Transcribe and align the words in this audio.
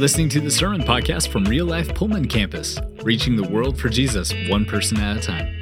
listening 0.00 0.30
to 0.30 0.40
the 0.40 0.50
Sermon 0.50 0.80
Podcast 0.80 1.28
from 1.28 1.44
Real 1.44 1.66
Life 1.66 1.94
Pullman 1.94 2.26
Campus, 2.26 2.78
reaching 3.02 3.36
the 3.36 3.46
world 3.46 3.78
for 3.78 3.90
Jesus 3.90 4.32
one 4.48 4.64
person 4.64 4.98
at 4.98 5.18
a 5.18 5.20
time. 5.20 5.59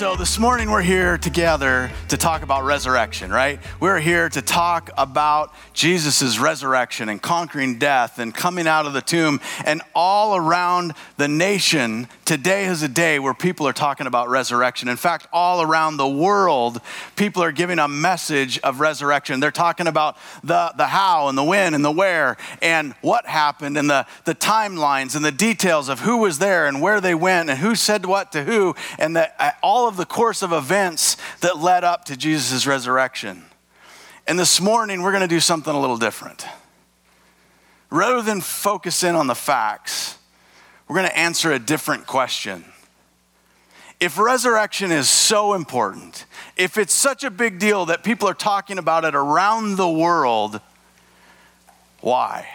So, 0.00 0.16
this 0.16 0.38
morning 0.38 0.70
we're 0.70 0.80
here 0.80 1.18
together 1.18 1.90
to 2.08 2.16
talk 2.16 2.40
about 2.40 2.64
resurrection, 2.64 3.30
right? 3.30 3.60
We're 3.80 3.98
here 3.98 4.30
to 4.30 4.40
talk 4.40 4.88
about 4.96 5.52
Jesus' 5.74 6.38
resurrection 6.38 7.10
and 7.10 7.20
conquering 7.20 7.78
death 7.78 8.18
and 8.18 8.34
coming 8.34 8.66
out 8.66 8.86
of 8.86 8.94
the 8.94 9.02
tomb. 9.02 9.42
And 9.62 9.82
all 9.94 10.36
around 10.36 10.94
the 11.18 11.28
nation, 11.28 12.08
today 12.24 12.64
is 12.64 12.82
a 12.82 12.88
day 12.88 13.18
where 13.18 13.34
people 13.34 13.68
are 13.68 13.74
talking 13.74 14.06
about 14.06 14.30
resurrection. 14.30 14.88
In 14.88 14.96
fact, 14.96 15.26
all 15.34 15.60
around 15.60 15.98
the 15.98 16.08
world, 16.08 16.80
people 17.14 17.42
are 17.42 17.52
giving 17.52 17.78
a 17.78 17.86
message 17.86 18.58
of 18.60 18.80
resurrection. 18.80 19.38
They're 19.38 19.50
talking 19.50 19.86
about 19.86 20.16
the, 20.42 20.72
the 20.78 20.86
how 20.86 21.28
and 21.28 21.36
the 21.36 21.44
when 21.44 21.74
and 21.74 21.84
the 21.84 21.90
where 21.90 22.38
and 22.62 22.94
what 23.02 23.26
happened 23.26 23.76
and 23.76 23.90
the, 23.90 24.06
the 24.24 24.34
timelines 24.34 25.14
and 25.14 25.22
the 25.22 25.30
details 25.30 25.90
of 25.90 26.00
who 26.00 26.16
was 26.16 26.38
there 26.38 26.66
and 26.66 26.80
where 26.80 27.02
they 27.02 27.14
went 27.14 27.50
and 27.50 27.58
who 27.58 27.74
said 27.74 28.06
what 28.06 28.32
to 28.32 28.44
who 28.44 28.74
and 28.98 29.14
the, 29.14 29.30
uh, 29.42 29.50
all 29.62 29.89
of 29.90 29.96
the 29.96 30.06
course 30.06 30.40
of 30.40 30.52
events 30.52 31.16
that 31.40 31.58
led 31.58 31.82
up 31.82 32.04
to 32.06 32.16
Jesus' 32.16 32.64
resurrection. 32.64 33.44
And 34.26 34.38
this 34.38 34.60
morning, 34.60 35.02
we're 35.02 35.10
going 35.10 35.22
to 35.22 35.28
do 35.28 35.40
something 35.40 35.74
a 35.74 35.80
little 35.80 35.96
different. 35.96 36.46
Rather 37.90 38.22
than 38.22 38.40
focus 38.40 39.02
in 39.02 39.16
on 39.16 39.26
the 39.26 39.34
facts, 39.34 40.16
we're 40.86 40.94
going 40.94 41.08
to 41.08 41.18
answer 41.18 41.50
a 41.52 41.58
different 41.58 42.06
question. 42.06 42.64
If 43.98 44.16
resurrection 44.16 44.92
is 44.92 45.08
so 45.08 45.54
important, 45.54 46.24
if 46.56 46.78
it's 46.78 46.94
such 46.94 47.24
a 47.24 47.30
big 47.30 47.58
deal 47.58 47.86
that 47.86 48.04
people 48.04 48.28
are 48.28 48.34
talking 48.34 48.78
about 48.78 49.04
it 49.04 49.16
around 49.16 49.76
the 49.76 49.90
world, 49.90 50.60
why? 52.00 52.46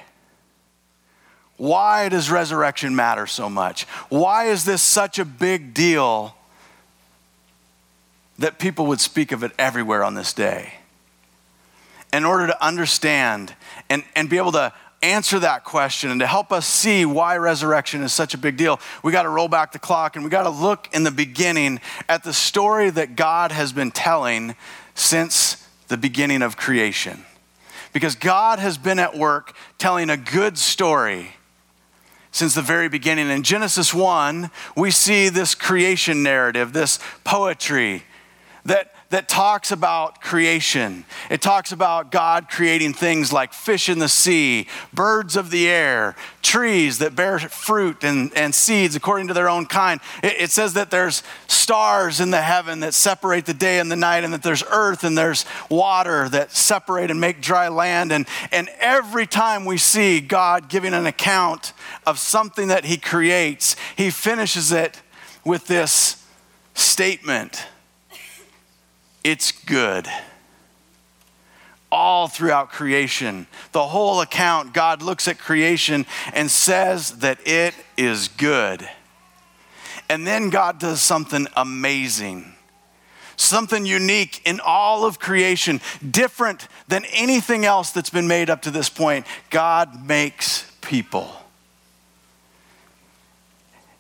Why 1.58 2.08
does 2.08 2.32
resurrection 2.32 2.96
matter 2.96 3.28
so 3.28 3.50
much? 3.50 3.84
Why 4.08 4.46
is 4.46 4.64
this 4.64 4.82
such 4.82 5.20
a 5.20 5.26
big 5.26 5.74
deal 5.74 6.35
that 8.40 8.60
people 8.60 8.86
would 8.88 9.00
speak 9.00 9.32
of 9.32 9.44
it 9.44 9.52
everywhere 9.58 10.04
on 10.04 10.14
this 10.14 10.34
day. 10.34 10.76
In 12.12 12.26
order 12.26 12.48
to 12.48 12.66
understand 12.66 13.56
and, 13.90 14.04
and 14.16 14.30
be 14.30 14.38
able 14.38 14.52
to 14.54 14.74
answer 15.02 15.40
that 15.40 15.64
question 15.64 16.10
and 16.10 16.20
to 16.20 16.28
help 16.28 16.52
us 16.52 16.66
see 16.66 17.06
why 17.06 17.38
resurrection 17.38 18.02
is 18.02 18.14
such 18.14 18.34
a 18.34 18.38
big 18.38 18.58
deal, 18.58 18.80
we 19.04 19.12
got 19.12 19.24
to 19.24 19.30
roll 19.30 19.48
back 19.48 19.72
the 19.72 19.80
clock 19.80 20.16
and 20.16 20.24
we 20.26 20.32
got 20.32 20.44
to 20.44 20.50
look 20.50 20.90
in 20.94 21.04
the 21.04 21.12
beginning 21.12 21.80
at 22.10 22.24
the 22.24 22.34
story 22.34 22.90
that 22.90 23.16
God 23.16 23.52
has 23.52 23.72
been 23.72 23.92
telling 23.92 24.56
since 24.96 25.68
the 25.88 25.98
beginning 25.98 26.42
of 26.42 26.58
creation. 26.58 27.24
Because 27.94 28.16
God 28.16 28.60
has 28.60 28.78
been 28.78 29.00
at 29.00 29.16
work 29.16 29.56
telling 29.78 30.10
a 30.10 30.18
good 30.18 30.58
story 30.58 31.36
since 32.32 32.54
the 32.54 32.62
very 32.62 32.90
beginning. 32.90 33.30
In 33.30 33.44
Genesis 33.44 33.94
1, 33.94 34.52
we 34.76 34.92
see 34.92 35.30
this 35.30 35.56
creation 35.56 36.22
narrative, 36.22 36.74
this 36.74 37.00
poetry 37.24 38.04
that, 38.66 38.96
that 39.12 39.30
talks 39.30 39.72
about 39.72 40.22
creation. 40.22 41.06
It 41.30 41.40
talks 41.40 41.72
about 41.72 42.12
God 42.12 42.50
creating 42.50 42.94
things 42.94 43.32
like 43.32 43.54
fish 43.54 43.90
in 43.90 44.00
the 44.00 44.10
sea, 44.10 44.68
birds 44.92 45.36
of 45.36 45.52
the 45.52 45.70
air, 45.70 46.16
trees 46.42 46.98
that 46.98 47.16
bear 47.16 47.38
fruit 47.38 48.04
and, 48.04 48.36
and 48.36 48.56
seeds 48.56 48.96
according 48.96 49.28
to 49.28 49.36
their 49.36 49.48
own 49.48 49.68
kind. 49.68 50.02
It, 50.24 50.34
it 50.42 50.52
says 50.52 50.74
that 50.74 50.90
there's 50.90 51.22
stars 51.48 52.20
in 52.20 52.32
the 52.32 52.42
heaven 52.42 52.80
that 52.80 52.96
separate 52.96 53.46
the 53.46 53.54
day 53.54 53.78
and 53.80 53.92
the 53.92 53.96
night, 53.96 54.24
and 54.24 54.34
that 54.34 54.42
there's 54.42 54.64
earth 54.72 55.04
and 55.04 55.16
there's 55.16 55.46
water 55.70 56.28
that 56.30 56.52
separate 56.52 57.12
and 57.12 57.22
make 57.22 57.42
dry 57.42 57.68
land. 57.68 58.12
And, 58.12 58.28
and 58.52 58.68
every 58.80 59.28
time 59.28 59.66
we 59.66 59.78
see 59.78 60.22
God 60.22 60.70
giving 60.70 60.96
an 60.96 61.06
account 61.06 61.74
of 62.08 62.18
something 62.18 62.70
that 62.70 62.86
He 62.86 62.98
creates, 62.98 63.76
He 63.96 64.10
finishes 64.10 64.72
it 64.72 65.04
with 65.44 65.68
this 65.68 66.26
statement 66.74 67.68
it's 69.26 69.52
good. 69.52 70.08
All 71.92 72.28
throughout 72.28 72.72
creation, 72.72 73.48
the 73.72 73.88
whole 73.88 74.22
account, 74.22 74.72
God 74.72 75.02
looks 75.02 75.28
at 75.28 75.40
creation 75.40 76.06
and 76.32 76.52
says 76.52 77.18
that 77.20 77.40
it 77.48 77.74
is 77.98 78.28
good. 78.28 78.88
And 80.10 80.28
then 80.28 80.52
God 80.52 80.80
does 80.80 81.02
something 81.02 81.48
amazing, 81.56 82.54
something 83.36 83.88
unique 83.88 84.42
in 84.46 84.60
all 84.60 85.06
of 85.06 85.18
creation, 85.18 85.82
different 86.08 86.68
than 86.88 87.04
anything 87.06 87.66
else 87.66 87.90
that's 87.90 88.12
been 88.12 88.28
made 88.28 88.52
up 88.52 88.62
to 88.62 88.72
this 88.72 88.90
point. 88.90 89.26
God 89.50 90.06
makes 90.06 90.72
people. 90.82 91.36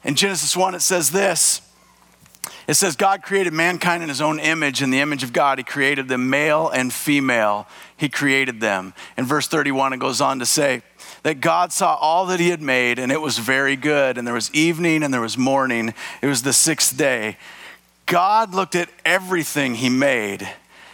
In 0.03 0.13
Genesis 0.13 0.55
1, 0.55 0.75
it 0.75 0.81
says 0.81 1.09
this 1.09 1.64
it 2.67 2.73
says, 2.73 2.95
God 2.95 3.21
created 3.21 3.53
mankind 3.53 4.01
in 4.01 4.09
his 4.09 4.21
own 4.21 4.39
image. 4.39 4.81
In 4.81 4.89
the 4.89 4.99
image 4.99 5.23
of 5.23 5.33
God, 5.33 5.59
he 5.59 5.63
created 5.63 6.07
them 6.07 6.29
male 6.29 6.69
and 6.69 6.91
female. 6.91 7.67
He 7.95 8.09
created 8.09 8.59
them. 8.59 8.93
In 9.17 9.25
verse 9.25 9.47
31, 9.47 9.93
it 9.93 9.99
goes 9.99 10.19
on 10.19 10.39
to 10.39 10.45
say 10.45 10.81
that 11.21 11.41
God 11.41 11.71
saw 11.71 11.95
all 11.95 12.25
that 12.27 12.39
he 12.39 12.49
had 12.49 12.61
made, 12.61 12.97
and 12.97 13.11
it 13.11 13.21
was 13.21 13.37
very 13.37 13.75
good. 13.75 14.17
And 14.17 14.25
there 14.25 14.33
was 14.33 14.51
evening 14.53 15.03
and 15.03 15.13
there 15.13 15.21
was 15.21 15.37
morning. 15.37 15.93
It 16.23 16.27
was 16.27 16.41
the 16.41 16.53
sixth 16.53 16.97
day. 16.97 17.37
God 18.07 18.55
looked 18.55 18.75
at 18.75 18.89
everything 19.03 19.75
he 19.75 19.89
made 19.89 20.47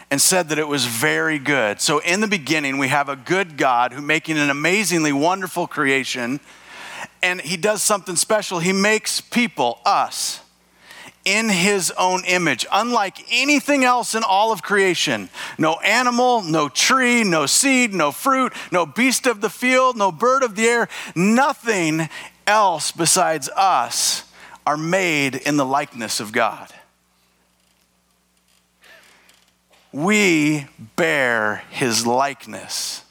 and 0.09 0.21
said 0.21 0.49
that 0.49 0.59
it 0.59 0.67
was 0.67 0.85
very 0.85 1.39
good. 1.39 1.79
So 1.79 1.99
in 1.99 2.19
the 2.19 2.27
beginning, 2.27 2.77
we 2.77 2.89
have 2.89 3.07
a 3.07 3.15
good 3.15 3.55
God 3.55 3.93
who 3.93 4.01
making 4.01 4.37
an 4.37 4.49
amazingly 4.49 5.13
wonderful 5.13 5.67
creation, 5.67 6.41
and 7.23 7.39
he 7.39 7.55
does 7.55 7.81
something 7.81 8.17
special. 8.17 8.59
He 8.59 8.73
makes 8.73 9.21
people, 9.21 9.79
us 9.85 10.41
in 11.23 11.49
his 11.49 11.91
own 11.97 12.23
image, 12.25 12.65
unlike 12.71 13.17
anything 13.31 13.83
else 13.83 14.15
in 14.15 14.23
all 14.23 14.51
of 14.51 14.63
creation. 14.63 15.29
No 15.57 15.75
animal, 15.75 16.41
no 16.41 16.67
tree, 16.67 17.23
no 17.23 17.45
seed, 17.45 17.93
no 17.93 18.11
fruit, 18.11 18.53
no 18.71 18.85
beast 18.85 19.27
of 19.27 19.41
the 19.41 19.49
field, 19.49 19.97
no 19.97 20.11
bird 20.11 20.43
of 20.43 20.55
the 20.55 20.65
air, 20.65 20.89
nothing 21.15 22.09
else 22.47 22.91
besides 22.91 23.49
us 23.49 24.23
are 24.65 24.77
made 24.77 25.35
in 25.35 25.57
the 25.57 25.65
likeness 25.65 26.19
of 26.19 26.31
God. 26.31 26.73
We 29.91 30.67
bear 30.95 31.63
his 31.69 32.07
likeness. 32.07 33.03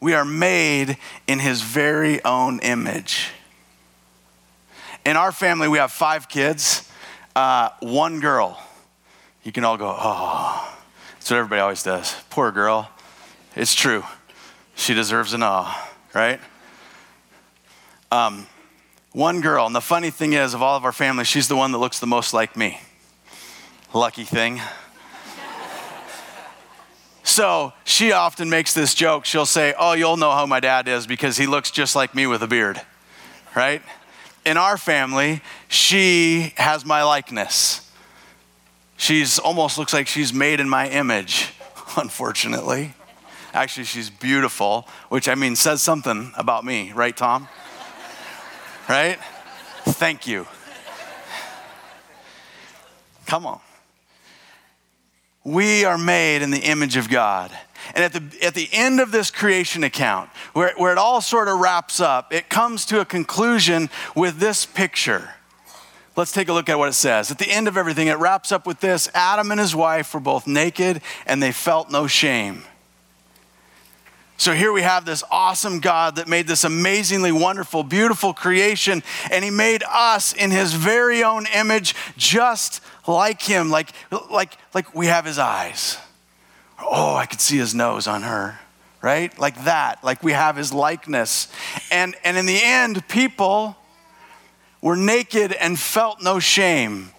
We 0.00 0.14
are 0.14 0.24
made 0.24 0.98
in 1.26 1.38
his 1.40 1.62
very 1.62 2.22
own 2.24 2.60
image. 2.60 3.30
In 5.04 5.16
our 5.16 5.32
family, 5.32 5.68
we 5.68 5.78
have 5.78 5.90
five 5.90 6.28
kids. 6.28 6.90
Uh, 7.36 7.68
one 7.80 8.18
girl. 8.18 8.58
You 9.44 9.52
can 9.52 9.62
all 9.62 9.76
go, 9.76 9.94
oh. 9.94 10.74
That's 11.16 11.30
what 11.30 11.36
everybody 11.36 11.60
always 11.60 11.82
does. 11.82 12.16
Poor 12.30 12.50
girl. 12.50 12.90
It's 13.54 13.74
true. 13.74 14.04
She 14.74 14.94
deserves 14.94 15.34
an 15.34 15.42
awe, 15.42 15.92
right? 16.14 16.40
Um, 18.10 18.46
one 19.12 19.42
girl. 19.42 19.66
And 19.66 19.74
the 19.74 19.82
funny 19.82 20.08
thing 20.08 20.32
is, 20.32 20.54
of 20.54 20.62
all 20.62 20.78
of 20.78 20.86
our 20.86 20.92
family, 20.92 21.24
she's 21.24 21.46
the 21.46 21.56
one 21.56 21.72
that 21.72 21.78
looks 21.78 21.98
the 22.00 22.06
most 22.06 22.32
like 22.32 22.56
me. 22.56 22.80
Lucky 23.92 24.24
thing. 24.24 24.62
So 27.22 27.74
she 27.84 28.12
often 28.12 28.48
makes 28.48 28.72
this 28.72 28.94
joke. 28.94 29.26
She'll 29.26 29.44
say, 29.44 29.74
Oh, 29.78 29.92
you'll 29.92 30.16
know 30.16 30.30
how 30.30 30.46
my 30.46 30.60
dad 30.60 30.88
is 30.88 31.06
because 31.06 31.36
he 31.36 31.46
looks 31.46 31.70
just 31.70 31.94
like 31.94 32.14
me 32.14 32.26
with 32.26 32.42
a 32.42 32.46
beard, 32.46 32.80
right? 33.54 33.82
In 34.46 34.56
our 34.56 34.78
family, 34.78 35.42
she 35.66 36.52
has 36.56 36.86
my 36.86 37.02
likeness. 37.02 37.90
She's 38.96 39.40
almost 39.40 39.76
looks 39.76 39.92
like 39.92 40.06
she's 40.06 40.32
made 40.32 40.60
in 40.60 40.68
my 40.68 40.88
image, 40.88 41.52
unfortunately. 41.96 42.94
Actually, 43.52 43.84
she's 43.84 44.08
beautiful, 44.08 44.86
which 45.08 45.28
I 45.28 45.34
mean 45.34 45.56
says 45.56 45.82
something 45.82 46.32
about 46.36 46.64
me, 46.64 46.92
right, 46.92 47.16
Tom? 47.16 47.48
right? 48.88 49.18
Thank 49.84 50.28
you. 50.28 50.46
Come 53.26 53.46
on. 53.46 53.60
We 55.42 55.84
are 55.84 55.98
made 55.98 56.42
in 56.42 56.50
the 56.50 56.60
image 56.60 56.96
of 56.96 57.08
God. 57.08 57.50
And 57.94 58.04
at 58.04 58.12
the, 58.12 58.44
at 58.44 58.54
the 58.54 58.68
end 58.72 59.00
of 59.00 59.12
this 59.12 59.30
creation 59.30 59.84
account, 59.84 60.30
where, 60.52 60.72
where 60.76 60.92
it 60.92 60.98
all 60.98 61.20
sort 61.20 61.48
of 61.48 61.58
wraps 61.58 62.00
up, 62.00 62.32
it 62.32 62.48
comes 62.48 62.84
to 62.86 63.00
a 63.00 63.04
conclusion 63.04 63.90
with 64.14 64.38
this 64.38 64.66
picture. 64.66 65.30
Let's 66.16 66.32
take 66.32 66.48
a 66.48 66.52
look 66.52 66.68
at 66.68 66.78
what 66.78 66.88
it 66.88 66.94
says. 66.94 67.30
At 67.30 67.38
the 67.38 67.50
end 67.50 67.68
of 67.68 67.76
everything, 67.76 68.08
it 68.08 68.18
wraps 68.18 68.50
up 68.50 68.66
with 68.66 68.80
this 68.80 69.10
Adam 69.14 69.50
and 69.50 69.60
his 69.60 69.76
wife 69.76 70.14
were 70.14 70.20
both 70.20 70.46
naked 70.46 71.02
and 71.26 71.42
they 71.42 71.52
felt 71.52 71.90
no 71.90 72.06
shame. 72.06 72.62
So 74.38 74.52
here 74.52 74.72
we 74.72 74.82
have 74.82 75.06
this 75.06 75.24
awesome 75.30 75.80
God 75.80 76.16
that 76.16 76.28
made 76.28 76.46
this 76.46 76.64
amazingly 76.64 77.32
wonderful, 77.32 77.82
beautiful 77.82 78.34
creation, 78.34 79.02
and 79.30 79.42
He 79.42 79.50
made 79.50 79.82
us 79.88 80.34
in 80.34 80.50
His 80.50 80.74
very 80.74 81.24
own 81.24 81.46
image, 81.54 81.94
just 82.18 82.82
like 83.06 83.40
Him, 83.40 83.70
like, 83.70 83.90
like, 84.30 84.58
like 84.74 84.94
we 84.94 85.06
have 85.06 85.24
His 85.24 85.38
eyes. 85.38 85.96
Oh, 86.78 87.14
I 87.16 87.26
could 87.26 87.40
see 87.40 87.58
his 87.58 87.74
nose 87.74 88.06
on 88.06 88.22
her. 88.22 88.58
right? 89.06 89.38
Like 89.38 89.64
that, 89.64 90.02
like 90.02 90.24
we 90.24 90.32
have 90.32 90.56
his 90.56 90.72
likeness. 90.72 91.46
And, 91.92 92.16
and 92.24 92.36
in 92.36 92.44
the 92.44 92.58
end, 92.60 93.06
people 93.06 93.76
were 94.80 94.96
naked 94.96 95.52
and 95.52 95.78
felt 95.78 96.20
no 96.20 96.40
shame. 96.40 97.10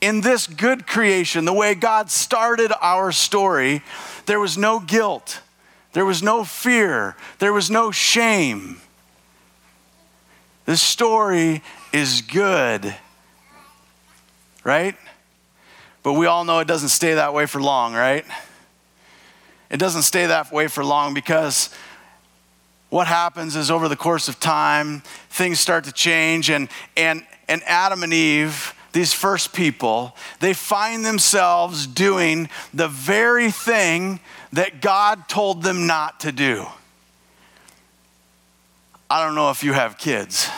In 0.00 0.22
this 0.22 0.48
good 0.48 0.88
creation, 0.88 1.44
the 1.44 1.52
way 1.52 1.76
God 1.76 2.10
started 2.10 2.72
our 2.82 3.12
story, 3.12 3.82
there 4.26 4.40
was 4.40 4.58
no 4.58 4.80
guilt, 4.80 5.40
there 5.92 6.04
was 6.04 6.20
no 6.20 6.42
fear, 6.42 7.16
there 7.38 7.52
was 7.52 7.70
no 7.70 7.92
shame. 7.92 8.80
This 10.64 10.82
story 10.82 11.62
is 11.92 12.22
good, 12.22 12.92
right? 14.64 14.96
But 16.02 16.14
we 16.14 16.26
all 16.26 16.44
know 16.44 16.58
it 16.58 16.66
doesn't 16.66 16.88
stay 16.88 17.14
that 17.14 17.32
way 17.32 17.46
for 17.46 17.60
long, 17.60 17.94
right? 17.94 18.24
It 19.70 19.78
doesn't 19.78 20.02
stay 20.02 20.26
that 20.26 20.52
way 20.52 20.68
for 20.68 20.84
long 20.84 21.14
because 21.14 21.70
what 22.88 23.06
happens 23.06 23.56
is 23.56 23.70
over 23.70 23.88
the 23.88 23.96
course 23.96 24.28
of 24.28 24.38
time, 24.38 25.02
things 25.30 25.58
start 25.58 25.84
to 25.84 25.92
change, 25.92 26.50
and, 26.50 26.68
and, 26.96 27.26
and 27.48 27.62
Adam 27.66 28.02
and 28.02 28.12
Eve, 28.12 28.74
these 28.92 29.12
first 29.12 29.52
people, 29.52 30.16
they 30.40 30.54
find 30.54 31.04
themselves 31.04 31.86
doing 31.86 32.48
the 32.72 32.88
very 32.88 33.50
thing 33.50 34.20
that 34.52 34.80
God 34.80 35.28
told 35.28 35.62
them 35.62 35.86
not 35.86 36.20
to 36.20 36.32
do. 36.32 36.64
I 39.10 39.22
don't 39.22 39.34
know 39.34 39.50
if 39.50 39.62
you 39.62 39.72
have 39.72 39.98
kids, 39.98 40.48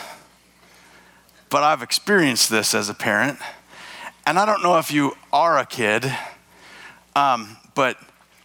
but 1.49 1.63
I've 1.63 1.83
experienced 1.83 2.49
this 2.49 2.73
as 2.73 2.89
a 2.89 2.93
parent. 2.93 3.39
And 4.25 4.39
I 4.39 4.45
don't 4.45 4.63
know 4.63 4.77
if 4.77 4.91
you 4.91 5.17
are 5.33 5.57
a 5.57 5.65
kid, 5.65 6.09
um, 7.15 7.57
but 7.75 7.97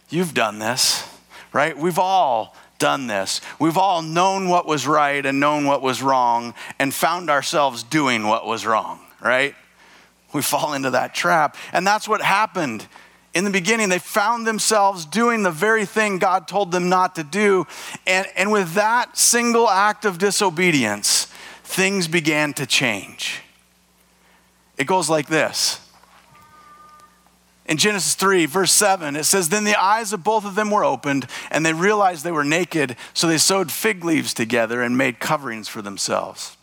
You've 0.09 0.33
done 0.33 0.59
this, 0.59 1.07
right? 1.51 1.77
We've 1.77 1.99
all 1.99 2.55
done 2.77 3.07
this. 3.07 3.41
We've 3.59 3.77
all 3.77 4.01
known 4.01 4.49
what 4.49 4.65
was 4.65 4.85
right 4.85 5.25
and 5.25 5.39
known 5.39 5.65
what 5.65 5.81
was 5.81 6.01
wrong 6.01 6.53
and 6.77 6.93
found 6.93 7.29
ourselves 7.29 7.83
doing 7.83 8.27
what 8.27 8.45
was 8.45 8.65
wrong, 8.65 8.99
right? 9.21 9.55
We 10.33 10.41
fall 10.41 10.73
into 10.73 10.91
that 10.91 11.15
trap. 11.15 11.55
And 11.71 11.87
that's 11.87 12.07
what 12.07 12.21
happened 12.21 12.87
in 13.33 13.43
the 13.43 13.49
beginning. 13.49 13.89
They 13.89 13.99
found 13.99 14.45
themselves 14.45 15.05
doing 15.05 15.43
the 15.43 15.51
very 15.51 15.85
thing 15.85 16.19
God 16.19 16.47
told 16.47 16.71
them 16.71 16.89
not 16.89 17.15
to 17.15 17.23
do. 17.23 17.65
And, 18.05 18.27
and 18.35 18.51
with 18.51 18.73
that 18.73 19.17
single 19.17 19.69
act 19.69 20.05
of 20.05 20.17
disobedience, 20.17 21.25
things 21.63 22.07
began 22.07 22.53
to 22.53 22.65
change. 22.65 23.41
It 24.77 24.87
goes 24.87 25.09
like 25.09 25.27
this 25.27 25.79
in 27.67 27.77
Genesis 27.77 28.13
3, 28.13 28.45
verse 28.45 28.71
7, 28.71 29.15
it 29.15 29.23
says, 29.23 29.49
Then 29.49 29.63
the 29.63 29.81
eyes 29.81 30.13
of 30.13 30.23
both 30.23 30.45
of 30.45 30.53
them 30.53 30.69
were 30.69 30.85
opened, 30.85 31.25
and 31.49 31.65
they 31.65 31.73
realized 31.73 32.23
they 32.23 32.31
were 32.31 32.43
naked, 32.43 32.95
so 33.13 33.27
they 33.27 33.39
sewed 33.39 33.71
fig 33.71 34.05
leaves 34.05 34.35
together 34.35 34.83
and 34.83 34.97
made 34.97 35.19
coverings 35.19 35.67
for 35.67 35.81
themselves. 35.81 36.57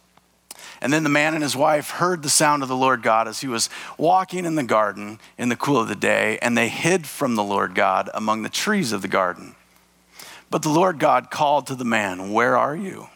And 0.80 0.92
then 0.92 1.02
the 1.02 1.08
man 1.08 1.34
and 1.34 1.42
his 1.42 1.56
wife 1.56 1.90
heard 1.90 2.22
the 2.22 2.28
sound 2.28 2.62
of 2.62 2.68
the 2.68 2.76
Lord 2.76 3.02
God 3.02 3.26
as 3.26 3.40
he 3.40 3.48
was 3.48 3.68
walking 3.98 4.44
in 4.44 4.54
the 4.54 4.62
garden 4.62 5.20
in 5.38 5.48
the 5.48 5.56
cool 5.56 5.80
of 5.80 5.88
the 5.88 5.96
day, 5.96 6.38
and 6.40 6.56
they 6.56 6.68
hid 6.68 7.06
from 7.06 7.34
the 7.34 7.44
Lord 7.44 7.74
God 7.74 8.08
among 8.14 8.42
the 8.42 8.48
trees 8.48 8.92
of 8.92 9.02
the 9.02 9.08
garden. 9.08 9.56
But 10.50 10.62
the 10.62 10.68
Lord 10.68 10.98
God 10.98 11.30
called 11.30 11.66
to 11.68 11.74
the 11.74 11.84
man, 11.84 12.32
Where 12.32 12.56
are 12.56 12.76
you? 12.76 13.08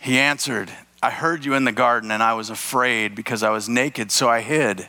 He 0.00 0.18
answered, 0.18 0.70
I 1.02 1.10
heard 1.10 1.44
you 1.44 1.54
in 1.54 1.64
the 1.64 1.72
garden, 1.72 2.10
and 2.12 2.22
I 2.22 2.34
was 2.34 2.50
afraid 2.50 3.14
because 3.16 3.42
I 3.42 3.50
was 3.50 3.68
naked, 3.68 4.12
so 4.12 4.28
I 4.28 4.40
hid. 4.40 4.88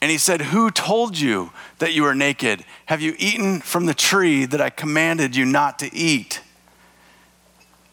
And 0.00 0.10
he 0.10 0.18
said, 0.18 0.40
Who 0.40 0.70
told 0.70 1.18
you 1.18 1.50
that 1.78 1.92
you 1.92 2.04
were 2.04 2.14
naked? 2.14 2.64
Have 2.86 3.00
you 3.00 3.14
eaten 3.18 3.60
from 3.60 3.86
the 3.86 3.94
tree 3.94 4.46
that 4.46 4.60
I 4.60 4.70
commanded 4.70 5.36
you 5.36 5.44
not 5.44 5.78
to 5.80 5.94
eat? 5.94 6.40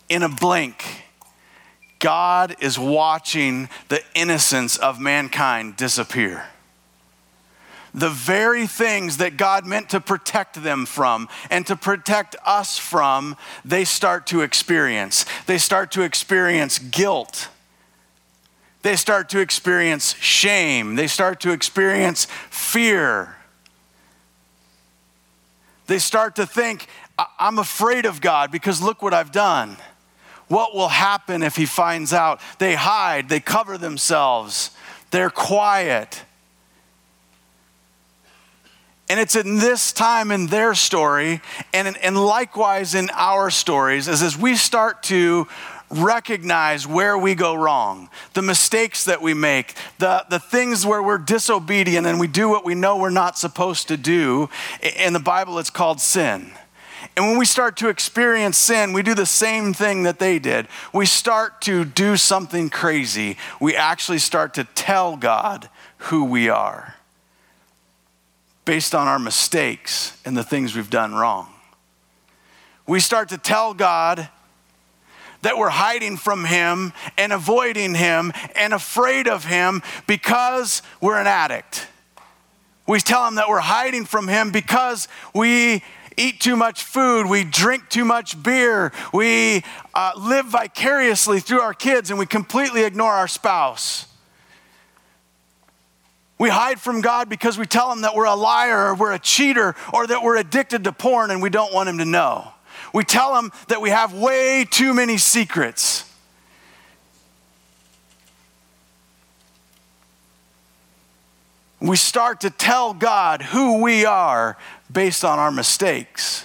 In 0.07 0.24
a 0.24 0.30
blink, 0.30 1.04
God 2.00 2.56
is 2.59 2.80
watching 2.80 3.68
the 3.89 4.01
innocence 4.15 4.77
of 4.77 5.00
mankind 5.00 5.75
disappear. 5.75 6.45
The 7.94 8.09
very 8.09 8.68
things 8.68 9.18
that 9.18 9.38
God 9.38 9.65
meant 9.65 9.89
to 9.89 10.00
protect 10.00 10.62
them 10.62 10.86
from 10.86 11.27
and 11.50 11.65
to 11.68 11.75
protect 11.75 12.36
us 12.45 12.77
from, 12.77 13.36
they 13.65 13.86
start 13.86 14.27
to 14.27 14.42
experience. 14.42 15.25
They 15.48 15.57
start 15.57 15.92
to 15.94 16.04
experience 16.04 16.80
guilt 16.80 17.50
they 18.88 18.95
start 18.95 19.28
to 19.28 19.39
experience 19.39 20.16
shame, 20.22 20.95
they 20.95 21.07
start 21.07 21.42
to 21.42 21.51
experience 21.51 22.25
fear. 22.50 23.36
They 25.88 26.00
start 26.00 26.38
to 26.38 26.45
think, 26.45 26.88
I'm 27.38 27.60
afraid 27.60 28.06
of 28.06 28.22
God 28.22 28.50
because 28.50 28.81
look 28.81 29.01
what 29.01 29.13
I've 29.13 29.34
done. 29.34 29.75
What 30.48 30.74
will 30.74 30.88
happen 30.88 31.44
if 31.44 31.57
He 31.57 31.66
finds 31.66 32.13
out? 32.13 32.39
They 32.60 32.75
hide, 32.75 33.28
they 33.28 33.42
cover 33.42 33.78
themselves, 33.78 34.72
they're 35.12 35.30
quiet. 35.30 36.24
And 39.10 39.19
it's 39.19 39.36
in 39.36 39.57
this 39.57 39.92
time 39.92 40.31
in 40.31 40.48
their 40.48 40.74
story, 40.74 41.42
and, 41.74 41.98
and 41.98 42.18
likewise 42.18 42.95
in 42.95 43.10
our 43.12 43.50
stories, 43.50 44.07
as, 44.07 44.22
as 44.22 44.38
we 44.38 44.56
start 44.56 45.04
to 45.04 45.50
recognize 45.89 46.86
where 46.86 47.18
we 47.18 47.36
go 47.36 47.56
wrong, 47.56 48.10
the 48.34 48.42
mistakes 48.42 49.06
that 49.06 49.22
we 49.22 49.34
make, 49.34 49.74
the, 50.00 50.25
the 50.30 50.39
things 50.39 50.86
where 50.86 51.01
we're 51.01 51.18
disobedient 51.18 52.06
and 52.06 52.19
we 52.19 52.28
do 52.28 52.50
what 52.50 52.66
we 52.66 52.75
know 52.75 52.98
we're 52.98 53.10
not 53.10 53.38
supposed 53.38 53.88
to 53.88 53.98
do. 53.98 54.50
In 54.98 55.13
the 55.13 55.19
Bible, 55.19 55.60
it's 55.60 55.69
called 55.69 56.01
sin. 56.01 56.51
And 57.16 57.25
when 57.25 57.38
we 57.38 57.45
start 57.45 57.78
to 57.78 57.89
experience 57.89 58.57
sin, 58.57 58.94
we 58.94 59.01
do 59.01 59.16
the 59.16 59.25
same 59.25 59.74
thing 59.74 60.04
that 60.04 60.19
they 60.19 60.39
did. 60.39 60.68
We 60.94 61.06
start 61.06 61.62
to 61.62 61.86
do 61.86 62.18
something 62.18 62.69
crazy. 62.69 63.38
We 63.60 63.75
actually 63.75 64.19
start 64.19 64.54
to 64.56 64.66
tell 64.66 65.18
God 65.18 65.69
who 65.98 66.25
we 66.25 66.50
are 66.50 66.95
based 68.66 68.94
on 68.94 69.07
our 69.07 69.18
mistakes 69.18 70.19
and 70.25 70.38
the 70.38 70.44
things 70.44 70.75
we've 70.75 70.90
done 70.90 71.16
wrong. 71.16 71.48
We 72.86 73.00
start 73.00 73.30
to 73.30 73.38
tell 73.38 73.74
God 73.74 74.30
that 75.42 75.57
we're 75.57 75.69
hiding 75.69 76.18
from 76.18 76.45
Him 76.45 76.94
and 77.18 77.31
avoiding 77.31 77.95
Him 77.95 78.34
and 78.56 78.74
afraid 78.74 79.28
of 79.28 79.45
Him 79.45 79.81
because 80.07 80.81
we're 81.01 81.19
an 81.19 81.28
addict. 81.28 81.88
We 82.88 83.00
tell 83.00 83.28
Him 83.28 83.36
that 83.36 83.50
we're 83.50 83.60
hiding 83.60 84.06
from 84.06 84.28
Him 84.28 84.52
because 84.52 85.07
we 85.33 85.83
eat 86.18 86.40
too 86.40 86.56
much 86.56 86.83
food, 86.83 87.28
we 87.28 87.44
drink 87.44 87.90
too 87.90 88.04
much 88.04 88.42
beer, 88.42 88.92
we 89.14 89.64
uh, 89.94 90.12
live 90.18 90.47
vicariously 90.47 91.40
through 91.40 91.62
our 91.62 91.76
kids, 91.76 92.09
and 92.09 92.18
we 92.18 92.26
completely 92.26 92.83
ignore 92.83 93.12
our 93.12 93.28
spouse. 93.28 94.07
We 96.40 96.50
hide 96.50 96.80
from 96.80 97.02
God 97.02 97.30
because 97.30 97.57
we 97.57 97.66
tell 97.66 97.92
him 97.92 98.02
that 98.02 98.14
we're 98.14 98.26
a 98.26 98.35
liar 98.35 98.88
or 98.88 98.95
we're 98.95 99.14
a 99.14 99.19
cheater 99.19 99.76
or 99.92 100.06
that 100.06 100.21
we're 100.21 100.38
addicted 100.38 100.83
to 100.83 100.92
porn 100.92 101.31
and 101.31 101.42
we 101.42 101.50
don't 101.50 101.73
want 101.73 101.90
him 101.90 101.97
to 101.97 102.06
know. 102.06 102.52
We 102.97 103.04
tell 103.04 103.35
them 103.35 103.51
that 103.68 103.80
we 103.80 103.92
have 103.92 104.11
way 104.11 104.66
too 104.68 104.92
many 104.92 105.19
secrets. 105.19 106.04
We 111.80 111.95
start 111.95 112.42
to 112.42 112.49
tell 112.49 112.95
God 112.95 113.44
who 113.44 113.83
we 113.83 114.04
are 114.04 114.57
based 114.92 115.23
on 115.23 115.37
our 115.37 115.51
mistakes. 115.51 116.44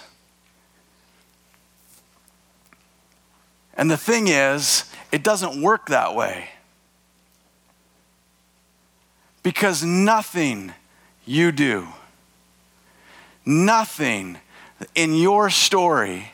And 3.72 3.90
the 3.90 3.96
thing 3.96 4.28
is, 4.28 4.84
it 5.10 5.22
doesn't 5.22 5.62
work 5.62 5.86
that 5.86 6.14
way. 6.14 6.50
Because 9.42 9.82
nothing 9.82 10.74
you 11.24 11.50
do, 11.50 11.88
nothing 13.46 14.36
in 14.94 15.14
your 15.14 15.48
story 15.48 16.32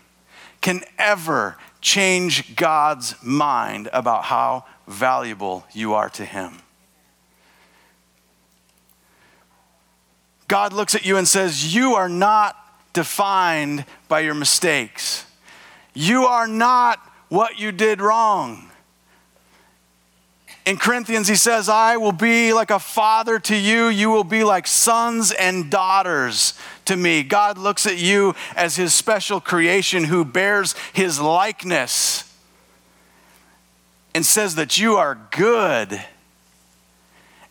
can 0.61 0.83
ever 0.99 1.57
change 1.81 2.57
God's 2.57 3.15
mind 3.23 3.89
about 3.93 4.25
how 4.25 4.65
valuable 4.87 5.65
you 5.73 5.95
are 5.95 6.11
to 6.11 6.25
Him. 6.25 6.59
God 10.49 10.73
looks 10.73 10.95
at 10.95 11.05
you 11.05 11.17
and 11.17 11.29
says, 11.29 11.75
You 11.75 11.95
are 11.95 12.09
not 12.09 12.57
defined 12.95 13.85
by 14.09 14.21
your 14.21 14.35
mistakes. 14.35 15.25
You 15.95 16.25
are 16.25 16.49
not 16.49 16.99
what 17.29 17.59
you 17.59 17.71
did 17.71 18.01
wrong. 18.01 18.71
In 20.65 20.77
Corinthians, 20.77 21.29
he 21.29 21.35
says, 21.35 21.69
I 21.69 21.97
will 21.97 22.13
be 22.13 22.53
like 22.53 22.71
a 22.71 22.79
father 22.79 23.39
to 23.39 23.57
you. 23.57 23.89
You 23.89 24.11
will 24.11 24.25
be 24.25 24.45
like 24.45 24.67
sons 24.67 25.33
and 25.33 25.71
daughters 25.71 26.53
to 26.89 26.97
me. 26.97 27.23
God 27.23 27.57
looks 27.57 27.87
at 27.87 27.99
you 27.99 28.35
as 28.57 28.77
his 28.77 28.93
special 28.93 29.41
creation 29.41 30.05
who 30.05 30.25
bears 30.25 30.75
his 30.93 31.21
likeness 31.21 32.25
and 34.15 34.25
says 34.25 34.57
that 34.57 34.79
you 34.79 34.97
are 34.97 35.19
good 35.31 36.03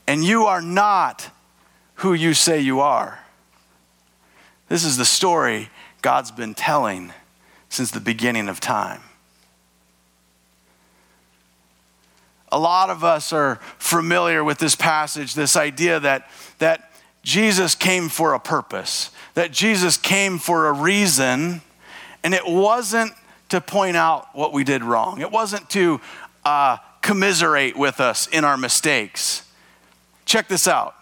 and 0.07 0.23
you 0.23 0.45
are 0.45 0.61
not 0.61 1.29
who 1.95 2.13
you 2.13 2.33
say 2.33 2.59
you 2.59 2.79
are. 2.79 3.19
This 4.69 4.83
is 4.83 4.97
the 4.97 5.05
story 5.05 5.69
God's 6.01 6.31
been 6.31 6.53
telling 6.53 7.13
since 7.69 7.91
the 7.91 7.99
beginning 7.99 8.49
of 8.49 8.59
time. 8.59 9.01
A 12.51 12.57
lot 12.57 12.89
of 12.89 13.03
us 13.03 13.33
are 13.33 13.57
familiar 13.77 14.43
with 14.43 14.57
this 14.57 14.75
passage, 14.75 15.33
this 15.33 15.55
idea 15.55 15.99
that, 15.99 16.29
that 16.59 16.86
Jesus 17.27 17.75
came 17.75 18.07
for 18.07 18.33
a 18.33 18.39
purpose, 18.39 19.11
that 19.33 19.51
Jesus 19.51 19.97
came 19.97 20.37
for 20.39 20.69
a 20.69 20.71
reason, 20.71 21.59
and 22.23 22.33
it 22.33 22.47
wasn't 22.47 23.11
to 23.49 23.59
point 23.59 23.97
out 23.97 24.33
what 24.33 24.53
we 24.53 24.63
did 24.63 24.81
wrong. 24.81 25.19
It 25.19 25.29
wasn't 25.29 25.69
to 25.71 25.99
uh, 26.45 26.77
commiserate 27.01 27.75
with 27.75 27.99
us 27.99 28.27
in 28.27 28.45
our 28.45 28.55
mistakes. 28.55 29.45
Check 30.23 30.47
this 30.47 30.69
out. 30.69 30.95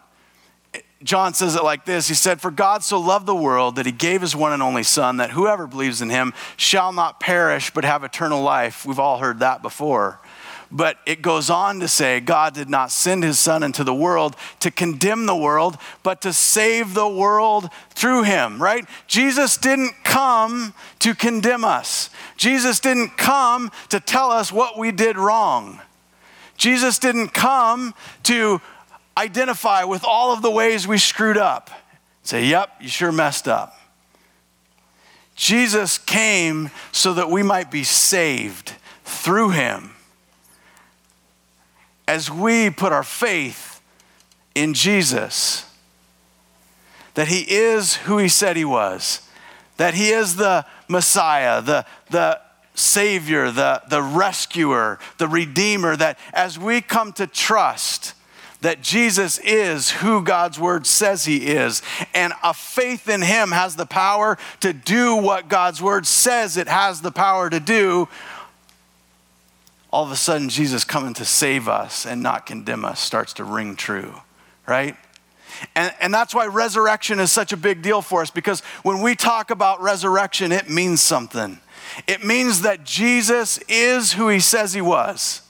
John 1.04 1.36
says 1.36 1.56
it 1.56 1.64
like 1.64 1.86
this 1.86 2.08
He 2.08 2.16
said, 2.16 2.42
For 2.42 2.50
God 2.50 2.84
so 2.84 3.00
loved 3.00 3.28
the 3.28 3.36
world 3.36 3.76
that 3.76 3.86
he 3.86 3.92
gave 3.92 4.22
his 4.22 4.36
one 4.36 4.52
and 4.52 4.64
only 4.64 4.82
Son, 4.82 5.18
that 5.18 5.30
whoever 5.30 5.68
believes 5.68 6.02
in 6.02 6.10
him 6.10 6.34
shall 6.58 6.92
not 6.92 7.20
perish 7.20 7.70
but 7.70 7.86
have 7.86 8.04
eternal 8.04 8.42
life. 8.42 8.84
We've 8.84 8.98
all 8.98 9.20
heard 9.20 9.42
that 9.42 9.62
before. 9.62 10.20
But 10.72 10.98
it 11.06 11.22
goes 11.22 11.50
on 11.50 11.80
to 11.80 11.88
say, 11.88 12.20
God 12.20 12.54
did 12.54 12.70
not 12.70 12.92
send 12.92 13.24
his 13.24 13.40
son 13.40 13.64
into 13.64 13.84
the 13.84 13.94
world 13.94 14.36
to 14.60 14.72
condemn 14.72 15.26
the 15.26 15.36
world, 15.36 15.78
but 16.04 16.22
to 16.22 16.34
save 16.34 16.94
the 16.94 17.08
world 17.08 17.70
through 17.92 18.24
him, 18.24 18.62
right? 18.62 18.86
Jesus 19.08 19.58
didn't 19.58 19.94
come 20.04 20.74
to 21.00 21.14
condemn 21.14 21.64
us. 21.64 22.10
Jesus 22.38 22.80
didn't 22.80 23.18
come 23.18 23.72
to 23.90 24.00
tell 24.00 24.32
us 24.32 24.52
what 24.52 24.78
we 24.78 24.92
did 24.92 25.18
wrong. 25.18 25.82
Jesus 26.58 27.00
didn't 27.00 27.30
come 27.30 27.94
to 28.24 28.62
identify 29.18 29.84
with 29.84 30.04
all 30.04 30.34
of 30.34 30.42
the 30.42 30.52
ways 30.52 30.88
we 30.88 30.98
screwed 30.98 31.38
up. 31.38 31.70
Say, 32.24 32.46
yep, 32.46 32.70
you 32.82 32.88
sure 32.88 33.12
messed 33.12 33.48
up. 33.48 33.80
Jesus 35.36 35.98
came 35.98 36.72
so 36.92 37.14
that 37.14 37.30
we 37.30 37.44
might 37.44 37.70
be 37.70 37.84
saved 37.84 38.74
through 39.04 39.50
him 39.50 39.95
as 42.08 42.30
we 42.30 42.70
put 42.70 42.92
our 42.92 43.04
faith 43.04 43.82
in 44.54 44.74
Jesus, 44.74 45.70
that 47.16 47.28
He 47.28 47.42
is 47.42 47.96
who 47.96 48.18
He 48.18 48.30
said 48.30 48.58
He 48.58 48.66
was, 48.66 49.28
that 49.78 49.94
He 49.94 50.10
is 50.10 50.36
the 50.36 50.66
Messiah, 50.88 51.62
the, 51.62 51.86
the 52.10 52.40
Savior, 52.76 53.52
the, 53.52 53.82
the 53.90 54.02
rescuer, 54.02 55.00
the 55.18 55.28
Redeemer, 55.28 55.96
that 55.96 56.20
as 56.34 56.60
we 56.60 56.82
come 56.82 57.14
to 57.14 57.28
trust, 57.28 58.14
that 58.62 58.82
Jesus 58.82 59.38
is 59.44 59.92
who 59.92 60.24
God's 60.24 60.60
word 60.60 60.88
says 60.88 61.26
he 61.26 61.48
is. 61.48 61.84
And 62.16 62.34
a 62.44 62.52
faith 62.52 63.08
in 63.08 63.22
him 63.22 63.52
has 63.52 63.76
the 63.76 63.86
power 63.86 64.40
to 64.62 64.74
do 64.74 65.16
what 65.16 65.50
God's 65.50 65.82
word 65.82 66.08
says 66.08 66.58
it 66.58 66.68
has 66.68 67.02
the 67.02 67.12
power 67.12 67.48
to 67.50 67.60
do 67.60 68.08
all 69.96 70.04
of 70.04 70.12
a 70.12 70.16
sudden 70.18 70.50
Jesus 70.50 70.84
coming 70.84 71.14
to 71.14 71.24
save 71.24 71.70
us 71.70 72.06
and 72.06 72.22
not 72.22 72.46
condemn 72.46 72.84
us 72.84 73.00
starts 73.00 73.32
to 73.32 73.46
ring 73.46 73.78
true, 73.78 74.14
right? 74.68 74.98
And, 75.74 75.94
and 76.02 76.14
that's 76.14 76.36
why 76.36 76.48
resurrection 76.48 77.18
is 77.18 77.32
such 77.32 77.54
a 77.54 77.58
big 77.58 77.82
deal 77.82 78.02
for 78.02 78.22
us 78.22 78.30
because 78.30 78.60
when 78.84 79.02
we 79.02 79.16
talk 79.16 79.52
about 79.52 79.82
resurrection, 79.82 80.52
it 80.52 80.70
means 80.70 81.02
something. 81.02 81.60
It 82.08 82.26
means 82.26 82.64
that 82.64 82.84
Jesus 82.84 83.58
is 83.70 84.12
who 84.12 84.28
he 84.28 84.42
says 84.42 84.74
he 84.74 84.82
was. 84.82 85.44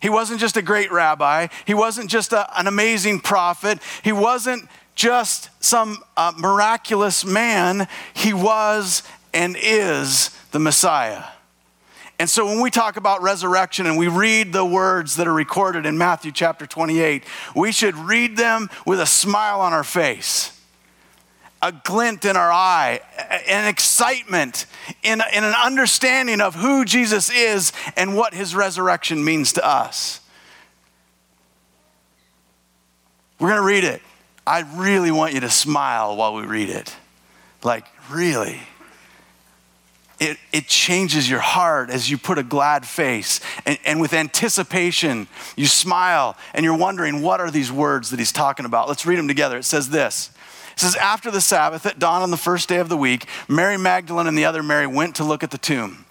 He 0.00 0.08
wasn't 0.08 0.40
just 0.40 0.56
a 0.56 0.62
great 0.62 0.90
rabbi, 0.90 1.48
he 1.66 1.74
wasn't 1.74 2.08
just 2.08 2.32
a, 2.32 2.58
an 2.58 2.66
amazing 2.66 3.20
prophet, 3.20 3.80
he 4.02 4.12
wasn't 4.12 4.66
just 4.94 5.50
some 5.62 5.98
uh, 6.16 6.32
miraculous 6.38 7.22
man, 7.22 7.86
he 8.14 8.32
was 8.32 9.02
and 9.34 9.58
is 9.60 10.30
the 10.52 10.58
Messiah. 10.58 11.24
And 12.18 12.30
so 12.30 12.46
when 12.46 12.60
we 12.60 12.70
talk 12.70 12.96
about 12.96 13.22
resurrection 13.22 13.86
and 13.86 13.98
we 13.98 14.06
read 14.06 14.52
the 14.52 14.64
words 14.64 15.16
that 15.16 15.26
are 15.26 15.32
recorded 15.32 15.84
in 15.84 15.98
Matthew 15.98 16.30
chapter 16.30 16.66
28, 16.66 17.24
we 17.56 17.72
should 17.72 17.96
read 17.96 18.36
them 18.36 18.70
with 18.86 19.00
a 19.00 19.06
smile 19.06 19.60
on 19.60 19.72
our 19.72 19.82
face, 19.82 20.58
a 21.60 21.72
glint 21.72 22.24
in 22.24 22.36
our 22.36 22.52
eye, 22.52 23.00
an 23.48 23.66
excitement, 23.66 24.66
in, 25.02 25.20
an 25.20 25.44
understanding 25.44 26.40
of 26.40 26.54
who 26.54 26.84
Jesus 26.84 27.30
is 27.30 27.72
and 27.96 28.16
what 28.16 28.32
his 28.32 28.54
resurrection 28.54 29.24
means 29.24 29.54
to 29.54 29.66
us. 29.66 30.20
We're 33.40 33.48
going 33.48 33.60
to 33.60 33.66
read 33.66 33.84
it. 33.84 34.00
I 34.46 34.60
really 34.76 35.10
want 35.10 35.34
you 35.34 35.40
to 35.40 35.50
smile 35.50 36.16
while 36.16 36.34
we 36.34 36.44
read 36.44 36.68
it. 36.68 36.94
Like, 37.64 37.86
really 38.10 38.60
it, 40.24 40.38
it 40.52 40.66
changes 40.66 41.28
your 41.28 41.40
heart 41.40 41.90
as 41.90 42.10
you 42.10 42.16
put 42.16 42.38
a 42.38 42.42
glad 42.42 42.86
face. 42.86 43.40
And, 43.66 43.78
and 43.84 44.00
with 44.00 44.12
anticipation 44.12 45.28
you 45.56 45.66
smile 45.66 46.36
and 46.54 46.64
you're 46.64 46.76
wondering 46.76 47.22
what 47.22 47.40
are 47.40 47.50
these 47.50 47.70
words 47.70 48.10
that 48.10 48.18
he's 48.18 48.32
talking 48.32 48.66
about? 48.66 48.88
Let's 48.88 49.06
read 49.06 49.18
them 49.18 49.28
together. 49.28 49.58
It 49.58 49.64
says 49.64 49.90
this. 49.90 50.30
It 50.72 50.80
says 50.80 50.96
after 50.96 51.30
the 51.30 51.40
sabbath 51.40 51.86
at 51.86 51.98
dawn 51.98 52.22
on 52.22 52.30
the 52.30 52.36
first 52.36 52.68
day 52.68 52.78
of 52.78 52.88
the 52.88 52.96
week 52.96 53.26
mary 53.48 53.76
magdalene 53.76 54.26
and 54.26 54.36
the 54.36 54.44
other 54.44 54.62
mary 54.62 54.86
went 54.86 55.16
to 55.16 55.24
look 55.24 55.42
at 55.42 55.50
the 55.50 55.58
tomb. 55.58 56.04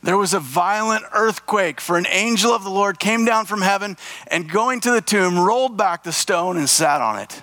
There 0.00 0.16
was 0.16 0.32
a 0.32 0.38
violent 0.38 1.04
earthquake, 1.12 1.80
for 1.80 1.98
an 1.98 2.06
angel 2.08 2.52
of 2.52 2.62
the 2.62 2.70
Lord 2.70 3.00
came 3.00 3.24
down 3.24 3.46
from 3.46 3.62
heaven 3.62 3.96
and 4.28 4.48
going 4.48 4.78
to 4.82 4.92
the 4.92 5.00
tomb, 5.00 5.36
rolled 5.36 5.76
back 5.76 6.04
the 6.04 6.12
stone 6.12 6.56
and 6.56 6.68
sat 6.68 7.00
on 7.00 7.18
it. 7.18 7.42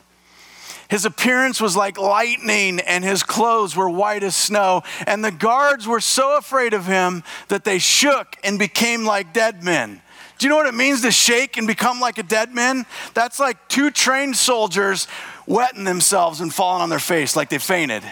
His 0.89 1.05
appearance 1.05 1.59
was 1.59 1.75
like 1.75 1.97
lightning, 1.97 2.79
and 2.79 3.03
his 3.03 3.23
clothes 3.23 3.75
were 3.75 3.89
white 3.89 4.23
as 4.23 4.35
snow. 4.35 4.83
And 5.07 5.23
the 5.23 5.31
guards 5.31 5.87
were 5.87 5.99
so 5.99 6.37
afraid 6.37 6.73
of 6.73 6.85
him 6.85 7.23
that 7.47 7.63
they 7.63 7.79
shook 7.79 8.35
and 8.43 8.59
became 8.59 9.05
like 9.05 9.33
dead 9.33 9.63
men. 9.63 10.01
Do 10.37 10.45
you 10.45 10.49
know 10.49 10.57
what 10.57 10.67
it 10.67 10.73
means 10.73 11.01
to 11.01 11.11
shake 11.11 11.57
and 11.57 11.65
become 11.65 11.99
like 11.99 12.17
a 12.17 12.23
dead 12.23 12.53
man? 12.53 12.85
That's 13.13 13.39
like 13.39 13.67
two 13.67 13.89
trained 13.89 14.35
soldiers 14.35 15.07
wetting 15.47 15.85
themselves 15.85 16.41
and 16.41 16.53
falling 16.53 16.81
on 16.81 16.89
their 16.89 16.99
face 16.99 17.35
like 17.35 17.49
they 17.49 17.57
fainted. 17.57 18.03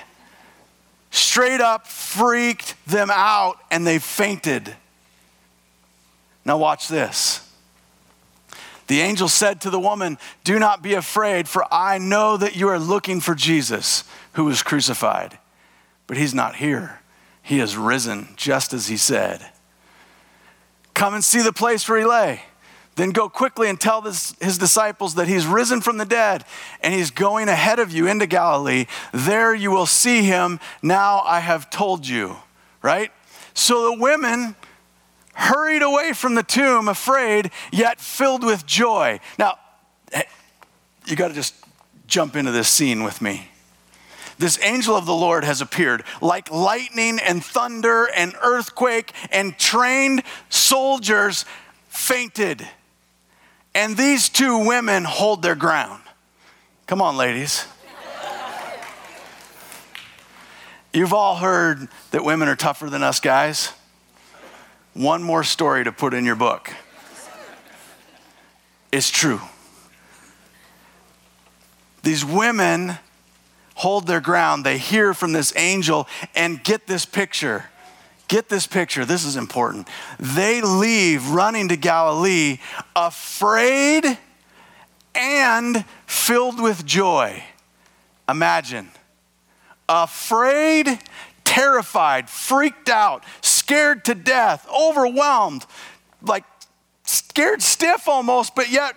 Straight 1.11 1.61
up 1.61 1.85
freaked 1.85 2.75
them 2.87 3.09
out 3.11 3.57
and 3.69 3.85
they 3.85 3.99
fainted. 3.99 4.73
Now, 6.45 6.57
watch 6.57 6.87
this. 6.87 7.42
The 8.93 9.01
angel 9.01 9.27
said 9.27 9.59
to 9.61 9.71
the 9.71 9.79
woman, 9.79 10.19
Do 10.43 10.59
not 10.59 10.83
be 10.83 10.93
afraid, 10.93 11.49
for 11.49 11.65
I 11.73 11.97
know 11.97 12.37
that 12.37 12.55
you 12.55 12.67
are 12.67 12.77
looking 12.77 13.21
for 13.21 13.33
Jesus 13.33 14.03
who 14.33 14.45
was 14.45 14.61
crucified. 14.61 15.39
But 16.05 16.17
he's 16.17 16.35
not 16.35 16.57
here, 16.57 17.01
he 17.41 17.57
has 17.57 17.75
risen, 17.75 18.27
just 18.35 18.71
as 18.71 18.89
he 18.89 18.97
said. 18.97 19.49
Come 20.93 21.15
and 21.15 21.23
see 21.23 21.41
the 21.41 21.51
place 21.51 21.89
where 21.89 21.97
he 21.97 22.05
lay. 22.05 22.43
Then 22.93 23.09
go 23.09 23.29
quickly 23.29 23.67
and 23.67 23.81
tell 23.81 23.99
this, 23.99 24.35
his 24.39 24.59
disciples 24.59 25.15
that 25.15 25.27
he's 25.27 25.47
risen 25.47 25.81
from 25.81 25.97
the 25.97 26.05
dead 26.05 26.45
and 26.79 26.93
he's 26.93 27.09
going 27.09 27.49
ahead 27.49 27.79
of 27.79 27.91
you 27.91 28.05
into 28.05 28.27
Galilee. 28.27 28.85
There 29.11 29.55
you 29.55 29.71
will 29.71 29.87
see 29.87 30.21
him. 30.21 30.59
Now 30.83 31.21
I 31.21 31.39
have 31.39 31.71
told 31.71 32.07
you, 32.07 32.35
right? 32.83 33.11
So 33.55 33.89
the 33.89 33.99
women 33.99 34.55
hurried 35.33 35.81
away 35.81 36.13
from 36.13 36.35
the 36.35 36.43
tomb, 36.43 36.87
afraid, 36.87 37.51
yet 37.71 37.99
filled 37.99 38.43
with 38.43 38.65
joy. 38.65 39.19
Now, 39.37 39.57
eh, 40.11 40.23
you 41.05 41.15
got 41.15 41.29
to 41.29 41.33
just 41.33 41.55
jump 42.07 42.35
into 42.35 42.51
this 42.51 42.67
scene 42.67 43.03
with 43.03 43.21
me. 43.21 43.49
This 44.37 44.59
angel 44.61 44.95
of 44.95 45.05
the 45.05 45.13
Lord 45.13 45.43
has 45.43 45.61
appeared 45.61 46.03
like 46.21 46.51
lightning 46.51 47.19
and 47.19 47.43
thunder 47.43 48.09
and 48.15 48.33
earthquake, 48.41 49.13
and 49.31 49.57
trained 49.57 50.23
soldiers 50.49 51.45
fainted. 51.89 52.67
And 53.75 53.97
these 53.97 54.29
two 54.29 54.65
women 54.65 55.03
hold 55.03 55.41
their 55.41 55.55
ground. 55.55 56.03
Come 56.87 57.01
on, 57.01 57.17
ladies. 57.17 57.65
You've 60.93 61.13
all 61.13 61.37
heard 61.37 61.87
that 62.11 62.23
women 62.23 62.47
are 62.47 62.55
tougher 62.55 62.87
than 62.87 63.01
us 63.01 63.19
guys 63.19 63.71
one 64.93 65.23
more 65.23 65.43
story 65.43 65.83
to 65.83 65.91
put 65.91 66.13
in 66.13 66.25
your 66.25 66.35
book. 66.35 66.71
It's 68.91 69.09
true. 69.09 69.41
These 72.03 72.23
women 72.23 72.97
hold 73.75 74.07
their 74.07 74.21
ground. 74.21 74.65
They 74.65 74.77
hear 74.77 75.13
from 75.13 75.31
this 75.31 75.53
angel 75.55 76.07
and 76.35 76.63
get 76.63 76.85
this 76.85 77.05
picture. 77.05 77.65
Get 78.27 78.49
this 78.49 78.67
picture. 78.67 79.05
This 79.05 79.25
is 79.25 79.35
important. 79.35 79.87
They 80.19 80.61
leave 80.61 81.29
running 81.29 81.69
to 81.69 81.75
Galilee 81.75 82.59
afraid 82.95 84.17
and 85.15 85.85
filled 86.05 86.61
with 86.61 86.85
joy. 86.85 87.43
Imagine. 88.27 88.89
Afraid, 89.89 90.99
terrified, 91.43 92.29
freaked 92.29 92.89
out, 92.89 93.23
scared 93.63 94.03
to 94.03 94.13
death, 94.13 94.67
overwhelmed, 94.69 95.65
like 96.21 96.43
scared 97.05 97.61
stiff 97.61 98.09
almost, 98.09 98.55
but 98.55 98.69
yet 98.69 98.93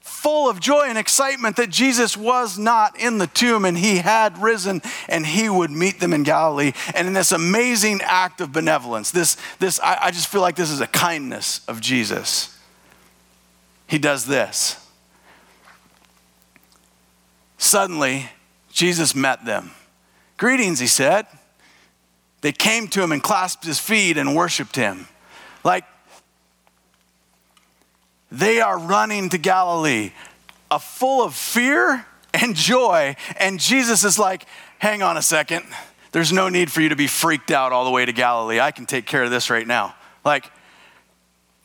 full 0.00 0.50
of 0.50 0.58
joy 0.58 0.86
and 0.88 0.98
excitement 0.98 1.54
that 1.54 1.70
Jesus 1.70 2.16
was 2.16 2.58
not 2.58 2.98
in 2.98 3.18
the 3.18 3.28
tomb 3.28 3.64
and 3.64 3.78
he 3.78 3.98
had 3.98 4.36
risen 4.38 4.82
and 5.08 5.24
he 5.24 5.48
would 5.48 5.70
meet 5.70 6.00
them 6.00 6.12
in 6.12 6.24
Galilee. 6.24 6.72
And 6.96 7.06
in 7.06 7.12
this 7.12 7.30
amazing 7.30 8.00
act 8.02 8.40
of 8.40 8.52
benevolence, 8.52 9.12
this, 9.12 9.36
this 9.60 9.78
I, 9.78 9.98
I 10.02 10.10
just 10.10 10.26
feel 10.26 10.40
like 10.40 10.56
this 10.56 10.70
is 10.70 10.80
a 10.80 10.88
kindness 10.88 11.60
of 11.68 11.80
Jesus. 11.80 12.58
He 13.86 13.98
does 13.98 14.26
this. 14.26 14.84
Suddenly, 17.56 18.30
Jesus 18.72 19.14
met 19.14 19.44
them. 19.44 19.70
Greetings, 20.36 20.80
he 20.80 20.88
said. 20.88 21.26
They 22.40 22.52
came 22.52 22.88
to 22.88 23.02
him 23.02 23.12
and 23.12 23.22
clasped 23.22 23.64
his 23.64 23.78
feet 23.78 24.16
and 24.16 24.36
worshiped 24.36 24.76
him. 24.76 25.08
Like 25.64 25.84
they 28.30 28.60
are 28.60 28.78
running 28.78 29.30
to 29.30 29.38
Galilee, 29.38 30.12
a 30.70 30.78
full 30.78 31.24
of 31.24 31.34
fear 31.34 32.06
and 32.34 32.54
joy. 32.54 33.16
And 33.38 33.58
Jesus 33.58 34.04
is 34.04 34.18
like, 34.18 34.46
hang 34.78 35.02
on 35.02 35.16
a 35.16 35.22
second. 35.22 35.64
There's 36.12 36.32
no 36.32 36.48
need 36.48 36.70
for 36.70 36.80
you 36.80 36.90
to 36.90 36.96
be 36.96 37.06
freaked 37.06 37.50
out 37.50 37.72
all 37.72 37.84
the 37.84 37.90
way 37.90 38.04
to 38.04 38.12
Galilee. 38.12 38.60
I 38.60 38.70
can 38.70 38.86
take 38.86 39.06
care 39.06 39.24
of 39.24 39.30
this 39.30 39.50
right 39.50 39.66
now. 39.66 39.94
Like, 40.24 40.50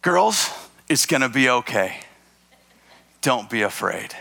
girls, 0.02 0.50
it's 0.90 1.06
gonna 1.06 1.30
be 1.30 1.50
okay. 1.50 2.00
Don't 3.22 3.50
be 3.50 3.62
afraid. 3.62 4.14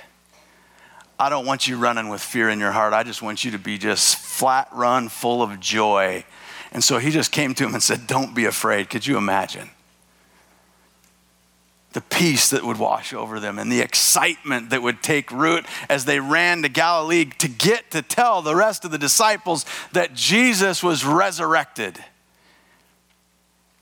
I 1.18 1.28
don't 1.28 1.46
want 1.46 1.68
you 1.68 1.76
running 1.76 2.08
with 2.08 2.20
fear 2.20 2.48
in 2.48 2.58
your 2.58 2.72
heart. 2.72 2.92
I 2.92 3.02
just 3.02 3.22
want 3.22 3.44
you 3.44 3.52
to 3.52 3.58
be 3.58 3.78
just 3.78 4.16
flat 4.16 4.68
run, 4.72 5.08
full 5.08 5.42
of 5.42 5.60
joy. 5.60 6.24
And 6.72 6.82
so 6.82 6.98
he 6.98 7.10
just 7.10 7.30
came 7.30 7.54
to 7.54 7.64
him 7.64 7.74
and 7.74 7.82
said, 7.82 8.06
Don't 8.06 8.34
be 8.34 8.46
afraid. 8.46 8.90
Could 8.90 9.06
you 9.06 9.16
imagine? 9.16 9.70
The 11.92 12.00
peace 12.00 12.48
that 12.50 12.64
would 12.64 12.78
wash 12.78 13.12
over 13.12 13.38
them 13.38 13.58
and 13.58 13.70
the 13.70 13.82
excitement 13.82 14.70
that 14.70 14.82
would 14.82 15.02
take 15.02 15.30
root 15.30 15.66
as 15.90 16.06
they 16.06 16.20
ran 16.20 16.62
to 16.62 16.70
Galilee 16.70 17.26
to 17.38 17.48
get 17.48 17.90
to 17.90 18.00
tell 18.00 18.40
the 18.40 18.56
rest 18.56 18.86
of 18.86 18.90
the 18.90 18.98
disciples 18.98 19.66
that 19.92 20.14
Jesus 20.14 20.82
was 20.82 21.04
resurrected. 21.04 22.02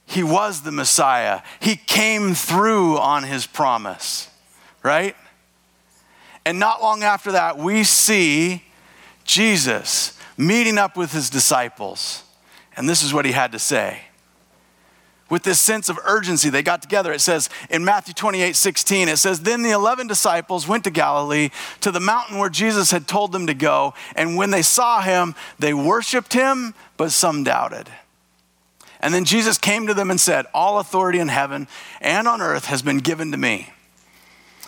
He 0.05 0.23
was 0.23 0.63
the 0.63 0.73
Messiah. 0.73 1.41
He 1.61 1.77
came 1.77 2.33
through 2.33 2.97
on 2.97 3.23
his 3.23 3.47
promise, 3.47 4.29
right? 4.83 5.15
And 6.45 6.59
not 6.59 6.81
long 6.81 7.03
after 7.03 7.31
that, 7.31 7.57
we 7.57 7.85
see 7.85 8.63
Jesus 9.23 10.19
meeting 10.35 10.77
up 10.77 10.97
with 10.97 11.13
his 11.13 11.29
disciples. 11.29 12.23
And 12.75 12.87
this 12.87 13.03
is 13.03 13.13
what 13.13 13.25
he 13.25 13.31
had 13.31 13.51
to 13.51 13.59
say. 13.59 14.01
With 15.29 15.43
this 15.43 15.59
sense 15.59 15.87
of 15.87 15.97
urgency, 16.03 16.49
they 16.49 16.61
got 16.61 16.81
together. 16.81 17.13
It 17.13 17.21
says 17.21 17.49
in 17.69 17.85
Matthew 17.85 18.13
28 18.13 18.53
16, 18.53 19.07
it 19.07 19.17
says, 19.17 19.41
Then 19.41 19.63
the 19.63 19.71
11 19.71 20.07
disciples 20.07 20.67
went 20.67 20.83
to 20.83 20.91
Galilee, 20.91 21.51
to 21.79 21.91
the 21.91 22.01
mountain 22.01 22.37
where 22.37 22.49
Jesus 22.49 22.91
had 22.91 23.07
told 23.07 23.31
them 23.31 23.47
to 23.47 23.53
go. 23.53 23.93
And 24.15 24.35
when 24.35 24.51
they 24.51 24.61
saw 24.61 25.01
him, 25.01 25.35
they 25.57 25.73
worshiped 25.73 26.33
him, 26.33 26.73
but 26.97 27.11
some 27.11 27.45
doubted. 27.45 27.89
And 28.99 29.13
then 29.13 29.23
Jesus 29.23 29.57
came 29.57 29.87
to 29.87 29.93
them 29.93 30.11
and 30.11 30.19
said, 30.19 30.47
All 30.53 30.79
authority 30.79 31.19
in 31.19 31.29
heaven 31.29 31.69
and 32.01 32.27
on 32.27 32.41
earth 32.41 32.65
has 32.65 32.81
been 32.81 32.97
given 32.97 33.31
to 33.31 33.37
me. 33.37 33.69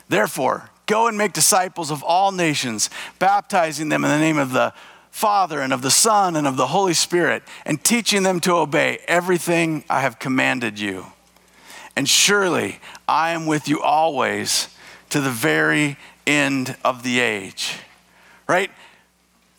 Therefore, 0.08 0.70
Go 0.86 1.08
and 1.08 1.18
make 1.18 1.34
disciples 1.34 1.92
of 1.92 2.04
all 2.04 2.32
nations, 2.32 2.90
baptizing 3.20 3.90
them 3.90 4.04
in 4.04 4.12
the 4.12 4.20
name 4.20 4.38
of 4.38 4.52
the 4.52 4.74
Father 5.14 5.62
and 5.62 5.72
of 5.72 5.84
the 5.84 5.92
Son 5.92 6.36
and 6.36 6.48
of 6.48 6.58
the 6.58 6.66
Holy 6.66 6.96
Spirit, 6.96 7.44
and 7.68 7.82
teaching 7.84 8.24
them 8.24 8.40
to 8.40 8.54
obey 8.54 8.98
everything 9.08 9.84
I 9.88 10.02
have 10.02 10.18
commanded 10.18 10.80
you. 10.80 11.06
And 11.96 12.10
surely 12.10 12.80
I 13.08 13.30
am 13.30 13.46
with 13.46 13.68
you 13.68 13.80
always 13.80 14.70
to 15.12 15.22
the 15.22 15.30
very 15.30 15.98
end 16.26 16.76
of 16.84 17.04
the 17.04 17.20
age. 17.20 17.78
Right? 18.48 18.72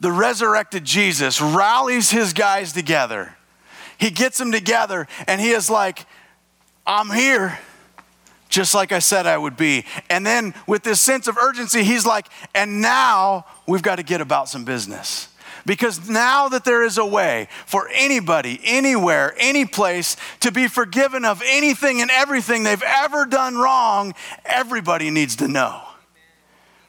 The 0.01 0.11
resurrected 0.11 0.85
Jesus 0.85 1.41
rallies 1.41 2.11
his 2.11 2.33
guys 2.33 2.73
together. 2.73 3.37
He 3.97 4.11
gets 4.11 4.39
them 4.39 4.51
together 4.51 5.07
and 5.29 5.41
he 5.41 5.51
is 5.51 5.71
like, 5.71 6.05
I'm 6.85 7.11
here 7.11 7.61
just 8.49 8.75
like 8.75 8.91
I 8.91 8.99
said 8.99 9.27
I 9.27 9.39
would 9.39 9.57
be. 9.57 9.85
And 10.11 10.27
then 10.27 10.53
with 10.67 10.83
this 10.83 11.01
sense 11.01 11.29
of 11.29 11.37
urgency, 11.37 11.85
he's 11.85 12.05
like, 12.05 12.27
and 12.55 12.81
now 12.81 13.47
we've 13.69 13.83
got 13.83 13.97
to 13.97 14.03
get 14.03 14.21
about 14.21 14.49
some 14.49 14.65
business. 14.65 15.29
Because 15.67 16.09
now 16.09 16.49
that 16.49 16.65
there 16.65 16.83
is 16.83 16.99
a 16.99 17.07
way 17.07 17.49
for 17.67 17.89
anybody, 17.93 18.61
anywhere, 18.65 19.35
any 19.39 19.65
place 19.65 20.17
to 20.41 20.53
be 20.53 20.69
forgiven 20.69 21.25
of 21.25 21.43
anything 21.45 22.03
and 22.03 22.11
everything 22.11 22.63
they've 22.63 22.83
ever 22.83 23.25
done 23.25 23.57
wrong, 23.57 24.15
everybody 24.45 25.11
needs 25.11 25.37
to 25.37 25.49
know. 25.49 25.81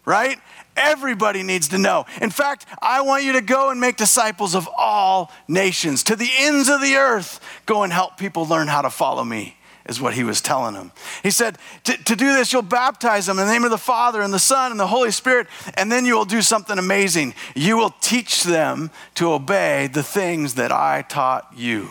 Right? 0.03 0.37
Everybody 0.75 1.41
needs 1.41 1.69
to 1.69 1.77
know. 1.77 2.05
In 2.21 2.29
fact, 2.29 2.65
I 2.81 3.01
want 3.01 3.23
you 3.23 3.33
to 3.33 3.41
go 3.41 3.69
and 3.69 3.79
make 3.79 3.95
disciples 3.95 4.55
of 4.55 4.67
all 4.77 5.31
nations 5.47 6.03
to 6.03 6.17
the 6.17 6.29
ends 6.37 6.67
of 6.67 6.81
the 6.81 6.95
earth. 6.95 7.39
Go 7.65 7.83
and 7.83 7.93
help 7.93 8.17
people 8.17 8.45
learn 8.45 8.67
how 8.67 8.81
to 8.81 8.89
follow 8.89 9.23
me 9.23 9.57
is 9.85 10.01
what 10.01 10.15
he 10.15 10.23
was 10.23 10.41
telling 10.41 10.73
them. 10.73 10.91
He 11.21 11.31
said, 11.31 11.57
To 11.83 12.15
do 12.15 12.33
this, 12.33 12.51
you'll 12.51 12.61
baptize 12.61 13.27
them 13.27 13.37
in 13.37 13.45
the 13.45 13.53
name 13.53 13.63
of 13.63 13.71
the 13.71 13.77
Father 13.77 14.21
and 14.21 14.33
the 14.33 14.39
Son 14.39 14.71
and 14.71 14.79
the 14.79 14.87
Holy 14.87 15.11
Spirit, 15.11 15.47
and 15.75 15.91
then 15.91 16.05
you 16.05 16.15
will 16.15 16.25
do 16.25 16.41
something 16.41 16.79
amazing. 16.79 17.33
You 17.55 17.77
will 17.77 17.93
teach 18.01 18.43
them 18.43 18.89
to 19.15 19.31
obey 19.31 19.87
the 19.87 20.03
things 20.03 20.55
that 20.55 20.71
I 20.71 21.03
taught 21.03 21.51
you. 21.55 21.89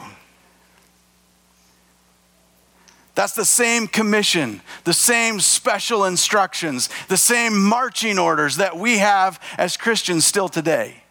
That's 3.14 3.34
the 3.34 3.44
same 3.44 3.86
commission, 3.86 4.60
the 4.82 4.92
same 4.92 5.38
special 5.38 6.04
instructions, 6.04 6.88
the 7.06 7.16
same 7.16 7.62
marching 7.62 8.18
orders 8.18 8.56
that 8.56 8.76
we 8.76 8.98
have 8.98 9.40
as 9.56 9.76
Christians 9.76 10.26
still 10.26 10.48
today. 10.48 11.03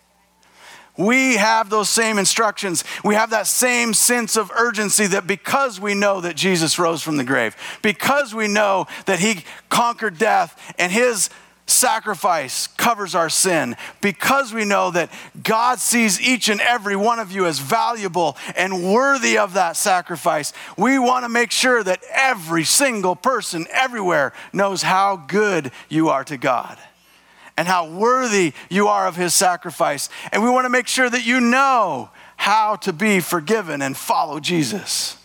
We 0.97 1.37
have 1.37 1.69
those 1.69 1.89
same 1.89 2.19
instructions. 2.19 2.83
We 3.03 3.15
have 3.15 3.31
that 3.31 3.47
same 3.47 3.93
sense 3.93 4.37
of 4.37 4.51
urgency 4.51 5.07
that 5.07 5.25
because 5.25 5.79
we 5.79 5.95
know 5.95 6.21
that 6.21 6.35
Jesus 6.35 6.77
rose 6.77 7.01
from 7.01 7.17
the 7.17 7.23
grave, 7.23 7.55
because 7.81 8.35
we 8.35 8.47
know 8.47 8.85
that 9.05 9.19
he 9.19 9.43
conquered 9.69 10.19
death 10.19 10.73
and 10.77 10.91
his 10.91 11.29
sacrifice 11.65 12.67
covers 12.67 13.15
our 13.15 13.29
sin, 13.29 13.75
because 14.01 14.53
we 14.53 14.65
know 14.65 14.91
that 14.91 15.09
God 15.41 15.79
sees 15.79 16.21
each 16.21 16.49
and 16.49 16.59
every 16.61 16.95
one 16.95 17.19
of 17.19 17.31
you 17.31 17.45
as 17.45 17.57
valuable 17.59 18.37
and 18.55 18.93
worthy 18.93 19.37
of 19.37 19.53
that 19.53 19.77
sacrifice, 19.77 20.53
we 20.77 20.99
want 20.99 21.23
to 21.23 21.29
make 21.29 21.51
sure 21.51 21.81
that 21.83 22.03
every 22.11 22.65
single 22.65 23.15
person 23.15 23.65
everywhere 23.71 24.33
knows 24.51 24.81
how 24.81 25.15
good 25.15 25.71
you 25.89 26.09
are 26.09 26.25
to 26.25 26.37
God 26.37 26.77
and 27.57 27.67
how 27.67 27.89
worthy 27.89 28.53
you 28.69 28.87
are 28.87 29.07
of 29.07 29.15
his 29.15 29.33
sacrifice. 29.33 30.09
And 30.31 30.43
we 30.43 30.49
want 30.49 30.65
to 30.65 30.69
make 30.69 30.87
sure 30.87 31.09
that 31.09 31.25
you 31.25 31.39
know 31.39 32.09
how 32.35 32.75
to 32.77 32.91
be 32.91 33.19
forgiven 33.19 33.81
and 33.81 33.95
follow 33.95 34.39
Jesus. 34.39 35.17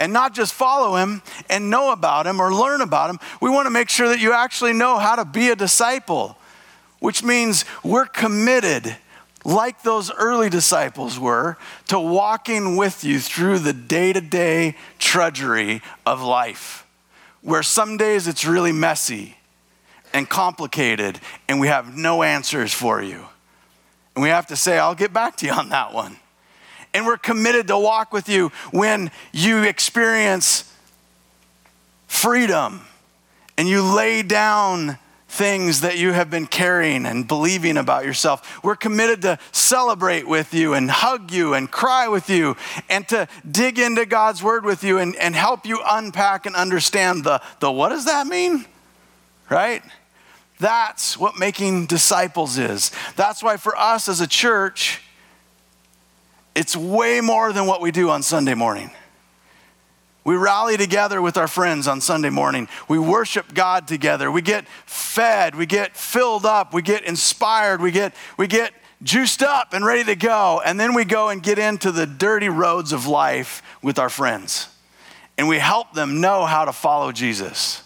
And 0.00 0.12
not 0.12 0.34
just 0.34 0.52
follow 0.52 0.96
him 0.96 1.22
and 1.48 1.70
know 1.70 1.92
about 1.92 2.26
him 2.26 2.40
or 2.40 2.52
learn 2.52 2.80
about 2.80 3.10
him, 3.10 3.20
we 3.40 3.50
want 3.50 3.66
to 3.66 3.70
make 3.70 3.88
sure 3.88 4.08
that 4.08 4.18
you 4.18 4.32
actually 4.32 4.72
know 4.72 4.98
how 4.98 5.16
to 5.16 5.24
be 5.24 5.50
a 5.50 5.56
disciple, 5.56 6.36
which 6.98 7.22
means 7.22 7.64
we're 7.84 8.06
committed, 8.06 8.96
like 9.44 9.82
those 9.82 10.10
early 10.10 10.50
disciples 10.50 11.18
were, 11.18 11.56
to 11.88 12.00
walking 12.00 12.76
with 12.76 13.04
you 13.04 13.20
through 13.20 13.60
the 13.60 13.72
day 13.72 14.12
to 14.12 14.20
day 14.20 14.74
trudgery 14.98 15.80
of 16.04 16.20
life, 16.20 16.86
where 17.42 17.62
some 17.62 17.96
days 17.96 18.26
it's 18.26 18.44
really 18.44 18.72
messy 18.72 19.36
and 20.14 20.30
complicated, 20.30 21.20
and 21.48 21.60
we 21.60 21.66
have 21.66 21.94
no 21.94 22.22
answers 22.22 22.72
for 22.72 23.02
you. 23.02 23.26
And 24.14 24.22
we 24.22 24.28
have 24.28 24.46
to 24.46 24.56
say, 24.56 24.78
I'll 24.78 24.94
get 24.94 25.12
back 25.12 25.36
to 25.38 25.46
you 25.46 25.52
on 25.52 25.68
that 25.70 25.92
one. 25.92 26.16
And 26.94 27.04
we're 27.04 27.18
committed 27.18 27.66
to 27.66 27.76
walk 27.76 28.12
with 28.12 28.28
you 28.28 28.50
when 28.70 29.10
you 29.32 29.64
experience 29.64 30.72
freedom 32.06 32.82
and 33.58 33.68
you 33.68 33.82
lay 33.82 34.22
down 34.22 34.98
things 35.26 35.80
that 35.80 35.98
you 35.98 36.12
have 36.12 36.30
been 36.30 36.46
carrying 36.46 37.06
and 37.06 37.26
believing 37.26 37.76
about 37.76 38.04
yourself. 38.04 38.62
We're 38.62 38.76
committed 38.76 39.22
to 39.22 39.40
celebrate 39.50 40.28
with 40.28 40.54
you 40.54 40.74
and 40.74 40.88
hug 40.88 41.32
you 41.32 41.54
and 41.54 41.68
cry 41.68 42.06
with 42.06 42.30
you 42.30 42.56
and 42.88 43.08
to 43.08 43.26
dig 43.50 43.80
into 43.80 44.06
God's 44.06 44.44
word 44.44 44.64
with 44.64 44.84
you 44.84 44.98
and, 44.98 45.16
and 45.16 45.34
help 45.34 45.66
you 45.66 45.82
unpack 45.84 46.46
and 46.46 46.54
understand 46.54 47.24
the, 47.24 47.42
the 47.58 47.72
what 47.72 47.88
does 47.88 48.04
that 48.04 48.28
mean? 48.28 48.64
Right? 49.50 49.82
That's 50.60 51.18
what 51.18 51.38
making 51.38 51.86
disciples 51.86 52.58
is. 52.58 52.92
That's 53.16 53.42
why 53.42 53.56
for 53.56 53.76
us 53.76 54.08
as 54.08 54.20
a 54.20 54.26
church, 54.26 55.02
it's 56.54 56.76
way 56.76 57.20
more 57.20 57.52
than 57.52 57.66
what 57.66 57.80
we 57.80 57.90
do 57.90 58.10
on 58.10 58.22
Sunday 58.22 58.54
morning. 58.54 58.90
We 60.24 60.36
rally 60.36 60.78
together 60.78 61.20
with 61.20 61.36
our 61.36 61.48
friends 61.48 61.86
on 61.86 62.00
Sunday 62.00 62.30
morning. 62.30 62.68
We 62.88 62.98
worship 62.98 63.52
God 63.52 63.86
together. 63.86 64.30
We 64.30 64.40
get 64.40 64.66
fed, 64.86 65.54
we 65.54 65.66
get 65.66 65.96
filled 65.96 66.46
up, 66.46 66.72
we 66.72 66.80
get 66.80 67.04
inspired, 67.04 67.82
we 67.82 67.90
get 67.90 68.14
we 68.38 68.46
get 68.46 68.72
juiced 69.02 69.42
up 69.42 69.74
and 69.74 69.84
ready 69.84 70.02
to 70.04 70.16
go. 70.16 70.62
And 70.64 70.80
then 70.80 70.94
we 70.94 71.04
go 71.04 71.28
and 71.28 71.42
get 71.42 71.58
into 71.58 71.92
the 71.92 72.06
dirty 72.06 72.48
roads 72.48 72.92
of 72.92 73.06
life 73.06 73.62
with 73.82 73.98
our 73.98 74.08
friends. 74.08 74.68
And 75.36 75.46
we 75.46 75.58
help 75.58 75.92
them 75.92 76.22
know 76.22 76.46
how 76.46 76.64
to 76.64 76.72
follow 76.72 77.12
Jesus. 77.12 77.83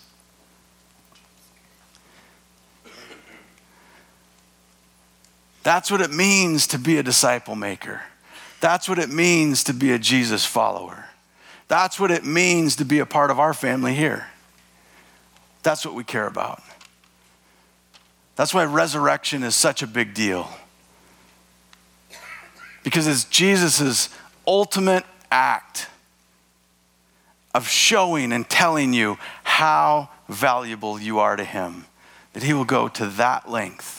That's 5.68 5.90
what 5.90 6.00
it 6.00 6.10
means 6.10 6.66
to 6.68 6.78
be 6.78 6.96
a 6.96 7.02
disciple 7.02 7.54
maker. 7.54 8.00
That's 8.58 8.88
what 8.88 8.98
it 8.98 9.10
means 9.10 9.62
to 9.64 9.74
be 9.74 9.92
a 9.92 9.98
Jesus 9.98 10.46
follower. 10.46 11.10
That's 11.68 12.00
what 12.00 12.10
it 12.10 12.24
means 12.24 12.76
to 12.76 12.86
be 12.86 13.00
a 13.00 13.04
part 13.04 13.30
of 13.30 13.38
our 13.38 13.52
family 13.52 13.94
here. 13.94 14.28
That's 15.62 15.84
what 15.84 15.94
we 15.94 16.04
care 16.04 16.26
about. 16.26 16.62
That's 18.34 18.54
why 18.54 18.64
resurrection 18.64 19.42
is 19.42 19.54
such 19.54 19.82
a 19.82 19.86
big 19.86 20.14
deal. 20.14 20.48
Because 22.82 23.06
it's 23.06 23.24
Jesus' 23.24 24.08
ultimate 24.46 25.04
act 25.30 25.88
of 27.54 27.68
showing 27.68 28.32
and 28.32 28.48
telling 28.48 28.94
you 28.94 29.18
how 29.44 30.08
valuable 30.30 30.98
you 30.98 31.18
are 31.18 31.36
to 31.36 31.44
Him, 31.44 31.84
that 32.32 32.42
He 32.42 32.54
will 32.54 32.64
go 32.64 32.88
to 32.88 33.04
that 33.04 33.50
length 33.50 33.97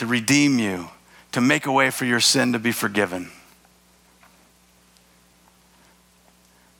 to 0.00 0.06
redeem 0.06 0.58
you, 0.58 0.88
to 1.30 1.42
make 1.42 1.66
a 1.66 1.72
way 1.72 1.90
for 1.90 2.06
your 2.06 2.20
sin 2.20 2.54
to 2.54 2.58
be 2.58 2.72
forgiven. 2.72 3.30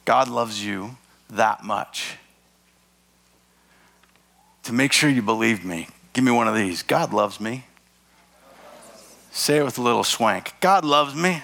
God 0.07 0.27
loves 0.27 0.65
you 0.65 0.97
that 1.29 1.63
much. 1.63 2.17
To 4.63 4.73
make 4.73 4.93
sure 4.93 5.11
you 5.11 5.21
believe 5.21 5.67
me, 5.67 5.89
give 6.15 6.25
me 6.25 6.31
one 6.31 6.49
of 6.49 6.55
these. 6.55 6.83
God 6.83 7.13
loves 7.13 7.43
me. 7.43 7.67
Say 9.33 9.59
it 9.59 9.65
with 9.67 9.77
a 9.77 9.83
little 9.83 10.03
swank. 10.03 10.55
God 10.61 10.87
loves 10.87 11.15
me. 11.15 11.43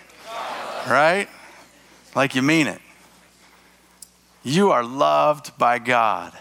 Right? 0.88 1.28
Like 2.14 2.34
you 2.34 2.40
mean 2.40 2.68
it. 2.68 2.80
You 4.42 4.70
are 4.70 4.82
loved 4.82 5.58
by 5.58 5.78
God. 5.78 6.32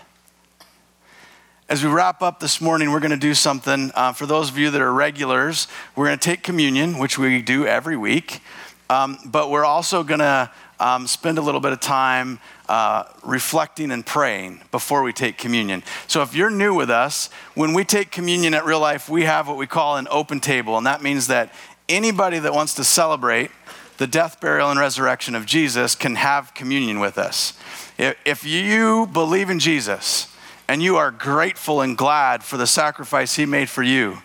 As 1.68 1.84
we 1.84 1.90
wrap 1.90 2.22
up 2.22 2.40
this 2.40 2.62
morning, 2.62 2.92
we're 2.92 3.00
going 3.00 3.10
to 3.10 3.18
do 3.18 3.34
something. 3.34 3.92
Uh, 3.96 4.14
for 4.14 4.28
those 4.28 4.52
of 4.52 4.58
you 4.60 4.70
that 4.70 4.82
are 4.82 4.94
regulars, 4.94 5.68
we're 5.96 6.06
going 6.06 6.20
to 6.20 6.24
take 6.24 6.44
communion, 6.44 7.00
which 7.00 7.18
we 7.18 7.42
do 7.42 7.66
every 7.66 7.98
week. 7.98 8.42
Um, 8.88 9.18
but 9.26 9.50
we're 9.50 9.66
also 9.66 10.04
going 10.04 10.20
to 10.20 10.52
um, 10.80 11.08
spend 11.08 11.40
a 11.40 11.42
little 11.42 11.60
bit 11.60 11.72
of 11.72 11.80
time 11.80 12.40
uh, 12.70 13.06
reflecting 13.24 13.90
and 13.90 14.06
praying 14.06 14.62
before 14.70 15.02
we 15.02 15.12
take 15.12 15.40
communion. 15.40 15.82
So 16.06 16.22
if 16.22 16.36
you're 16.36 16.52
new 16.52 16.76
with 16.76 16.92
us, 16.92 17.32
when 17.56 17.74
we 17.74 17.84
take 17.84 18.12
communion 18.12 18.54
at 18.54 18.64
Real 18.64 18.80
Life, 18.80 19.10
we 19.10 19.24
have 19.24 19.48
what 19.48 19.58
we 19.58 19.66
call 19.66 19.98
an 19.98 20.08
open 20.12 20.42
table. 20.42 20.78
And 20.78 20.86
that 20.86 21.02
means 21.02 21.26
that 21.28 21.52
anybody 21.90 22.38
that 22.38 22.54
wants 22.54 22.76
to 22.76 22.84
celebrate 22.84 23.50
the 23.98 24.06
death, 24.06 24.40
burial, 24.40 24.70
and 24.70 24.80
resurrection 24.80 25.34
of 25.34 25.48
Jesus 25.48 25.96
can 25.96 26.14
have 26.14 26.54
communion 26.54 27.00
with 27.00 27.18
us. 27.18 27.54
If 27.98 28.44
you 28.44 29.08
believe 29.08 29.50
in 29.50 29.58
Jesus, 29.58 30.28
and 30.68 30.82
you 30.82 30.98
are 30.98 31.12
grateful 31.12 31.82
and 31.82 31.98
glad 31.98 32.44
for 32.44 32.58
the 32.58 32.68
sacrifice 32.68 33.36
he 33.36 33.46
made 33.46 33.70
for 33.70 33.84
you, 33.84 34.20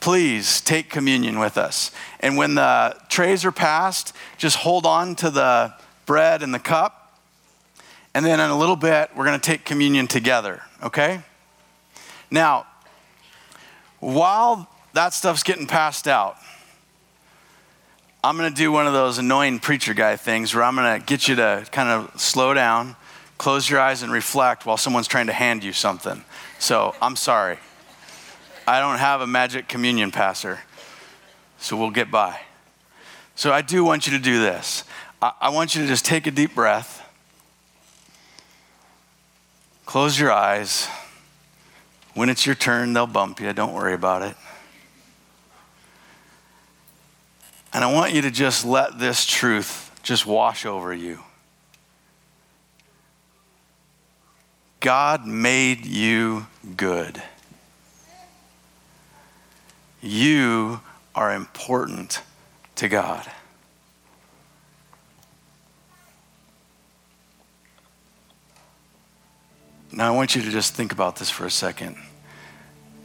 please 0.00 0.60
take 0.60 0.90
communion 0.90 1.38
with 1.38 1.56
us. 1.56 1.90
And 2.20 2.36
when 2.36 2.54
the 2.54 2.96
trays 3.08 3.44
are 3.44 3.52
passed, 3.52 4.14
just 4.38 4.56
hold 4.56 4.86
on 4.86 5.14
to 5.16 5.30
the 5.30 5.74
bread 6.06 6.42
and 6.42 6.52
the 6.52 6.58
cup. 6.58 7.18
And 8.14 8.24
then 8.24 8.40
in 8.40 8.50
a 8.50 8.58
little 8.58 8.76
bit, 8.76 9.10
we're 9.14 9.26
going 9.26 9.38
to 9.38 9.46
take 9.46 9.64
communion 9.64 10.08
together, 10.08 10.62
okay? 10.82 11.22
Now, 12.30 12.66
while 14.00 14.68
that 14.94 15.12
stuff's 15.14 15.42
getting 15.42 15.66
passed 15.66 16.08
out, 16.08 16.36
I'm 18.24 18.36
going 18.36 18.50
to 18.50 18.56
do 18.56 18.72
one 18.72 18.86
of 18.86 18.92
those 18.92 19.18
annoying 19.18 19.60
preacher 19.60 19.94
guy 19.94 20.16
things 20.16 20.54
where 20.54 20.64
I'm 20.64 20.74
going 20.74 21.00
to 21.00 21.06
get 21.06 21.28
you 21.28 21.36
to 21.36 21.66
kind 21.70 21.88
of 21.88 22.20
slow 22.20 22.52
down 22.52 22.96
close 23.40 23.70
your 23.70 23.80
eyes 23.80 24.02
and 24.02 24.12
reflect 24.12 24.66
while 24.66 24.76
someone's 24.76 25.08
trying 25.08 25.26
to 25.26 25.32
hand 25.32 25.64
you 25.64 25.72
something. 25.72 26.22
So 26.58 26.94
I'm 27.00 27.16
sorry. 27.16 27.56
I 28.68 28.80
don't 28.80 28.98
have 28.98 29.22
a 29.22 29.26
magic 29.26 29.66
communion 29.66 30.10
passer, 30.10 30.60
so 31.58 31.74
we'll 31.74 31.90
get 31.90 32.10
by. 32.10 32.38
So 33.36 33.50
I 33.50 33.62
do 33.62 33.82
want 33.82 34.06
you 34.06 34.12
to 34.12 34.22
do 34.22 34.42
this. 34.42 34.84
I, 35.22 35.32
I 35.40 35.48
want 35.48 35.74
you 35.74 35.80
to 35.80 35.88
just 35.88 36.04
take 36.04 36.26
a 36.26 36.30
deep 36.30 36.54
breath, 36.54 37.02
close 39.86 40.20
your 40.20 40.30
eyes. 40.30 40.86
When 42.12 42.28
it's 42.28 42.44
your 42.44 42.54
turn, 42.54 42.92
they'll 42.92 43.06
bump 43.06 43.40
you. 43.40 43.50
Don't 43.54 43.72
worry 43.72 43.94
about 43.94 44.20
it. 44.20 44.36
And 47.72 47.82
I 47.82 47.90
want 47.90 48.12
you 48.12 48.20
to 48.20 48.30
just 48.30 48.66
let 48.66 48.98
this 48.98 49.24
truth 49.24 49.98
just 50.02 50.26
wash 50.26 50.66
over 50.66 50.92
you. 50.92 51.20
God 54.80 55.26
made 55.26 55.84
you 55.84 56.46
good. 56.76 57.22
You 60.00 60.80
are 61.14 61.34
important 61.34 62.22
to 62.76 62.88
God. 62.88 63.30
Now, 69.92 70.10
I 70.10 70.16
want 70.16 70.34
you 70.34 70.40
to 70.40 70.50
just 70.50 70.74
think 70.74 70.92
about 70.92 71.16
this 71.16 71.28
for 71.28 71.44
a 71.44 71.50
second. 71.50 71.96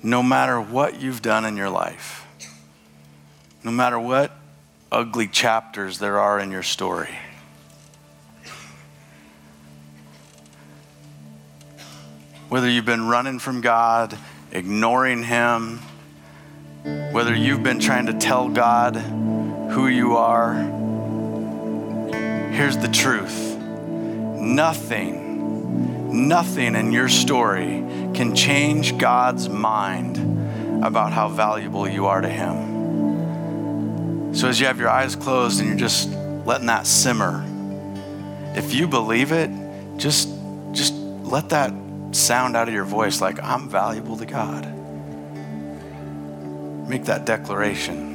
No 0.01 0.23
matter 0.23 0.61
what 0.61 1.01
you've 1.01 1.21
done 1.21 1.43
in 1.43 1.57
your 1.57 1.69
life, 1.69 2.25
no 3.63 3.71
matter 3.71 3.99
what 3.99 4.31
ugly 4.91 5.27
chapters 5.27 5.99
there 5.99 6.19
are 6.19 6.39
in 6.39 6.51
your 6.51 6.63
story, 6.63 7.17
whether 12.49 12.69
you've 12.69 12.85
been 12.85 13.07
running 13.07 13.39
from 13.39 13.61
God, 13.61 14.17
ignoring 14.51 15.23
Him, 15.23 15.79
whether 17.11 17.33
you've 17.33 17.63
been 17.63 17.79
trying 17.79 18.05
to 18.05 18.13
tell 18.13 18.49
God 18.49 18.95
who 18.95 19.87
you 19.87 20.17
are, 20.17 20.53
here's 22.51 22.77
the 22.77 22.87
truth 22.87 23.53
nothing, 24.39 26.27
nothing 26.27 26.75
in 26.75 26.91
your 26.91 27.09
story 27.09 27.83
can 28.13 28.35
change 28.35 28.97
God's 28.97 29.49
mind 29.49 30.17
about 30.85 31.11
how 31.11 31.29
valuable 31.29 31.89
you 31.89 32.05
are 32.05 32.21
to 32.21 32.29
Him. 32.29 32.75
So, 34.35 34.47
as 34.47 34.59
you 34.59 34.67
have 34.67 34.79
your 34.79 34.89
eyes 34.89 35.15
closed 35.15 35.59
and 35.61 35.69
you're 35.69 35.77
just 35.77 36.09
letting 36.45 36.67
that 36.67 36.85
simmer, 36.85 37.43
if 38.55 38.75
you 38.75 38.87
believe 38.87 39.31
it, 39.31 39.49
just, 39.97 40.29
just 40.73 40.93
let 40.93 41.49
that 41.49 41.73
sound 42.15 42.55
out 42.55 42.67
of 42.67 42.73
your 42.73 42.85
voice 42.85 43.21
like, 43.21 43.41
I'm 43.43 43.69
valuable 43.69 44.17
to 44.17 44.25
God. 44.25 44.65
Make 46.87 47.05
that 47.05 47.25
declaration. 47.25 48.13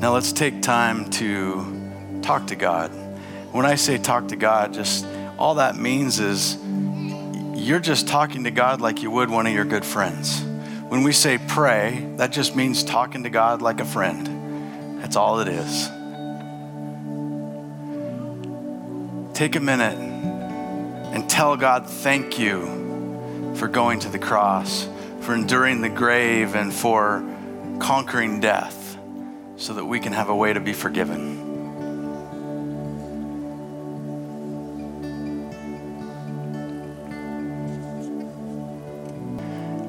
Now 0.00 0.12
let's 0.12 0.32
take 0.32 0.60
time 0.60 1.08
to 1.12 2.20
talk 2.20 2.48
to 2.48 2.56
God. 2.56 2.90
When 3.52 3.64
I 3.64 3.76
say 3.76 3.96
talk 3.96 4.28
to 4.28 4.36
God, 4.36 4.74
just 4.74 5.06
all 5.38 5.54
that 5.54 5.76
means 5.76 6.20
is 6.20 6.58
you're 7.54 7.80
just 7.80 8.08
talking 8.08 8.44
to 8.44 8.50
God 8.50 8.80
like 8.80 9.02
you 9.02 9.10
would 9.10 9.30
one 9.30 9.46
of 9.46 9.54
your 9.54 9.64
good 9.64 9.84
friends. 9.84 10.42
When 10.88 11.04
we 11.04 11.12
say 11.12 11.38
pray, 11.48 12.06
that 12.16 12.32
just 12.32 12.54
means 12.54 12.84
talking 12.84 13.22
to 13.22 13.30
God 13.30 13.62
like 13.62 13.80
a 13.80 13.84
friend. 13.84 15.00
That's 15.00 15.16
all 15.16 15.40
it 15.40 15.48
is. 15.48 15.88
Take 19.34 19.56
a 19.56 19.60
minute 19.60 19.98
and 19.98 21.28
tell 21.28 21.56
God, 21.56 21.90
thank 21.90 22.38
you 22.38 23.52
for 23.56 23.66
going 23.66 23.98
to 24.00 24.08
the 24.08 24.18
cross, 24.20 24.88
for 25.22 25.34
enduring 25.34 25.80
the 25.80 25.88
grave, 25.88 26.54
and 26.54 26.72
for 26.72 27.24
conquering 27.80 28.38
death 28.38 28.96
so 29.56 29.74
that 29.74 29.86
we 29.86 29.98
can 29.98 30.12
have 30.12 30.28
a 30.28 30.36
way 30.36 30.52
to 30.52 30.60
be 30.60 30.72
forgiven. 30.72 31.42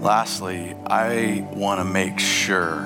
Lastly, 0.02 0.76
I 0.88 1.48
want 1.54 1.80
to 1.80 1.86
make 1.86 2.18
sure 2.20 2.82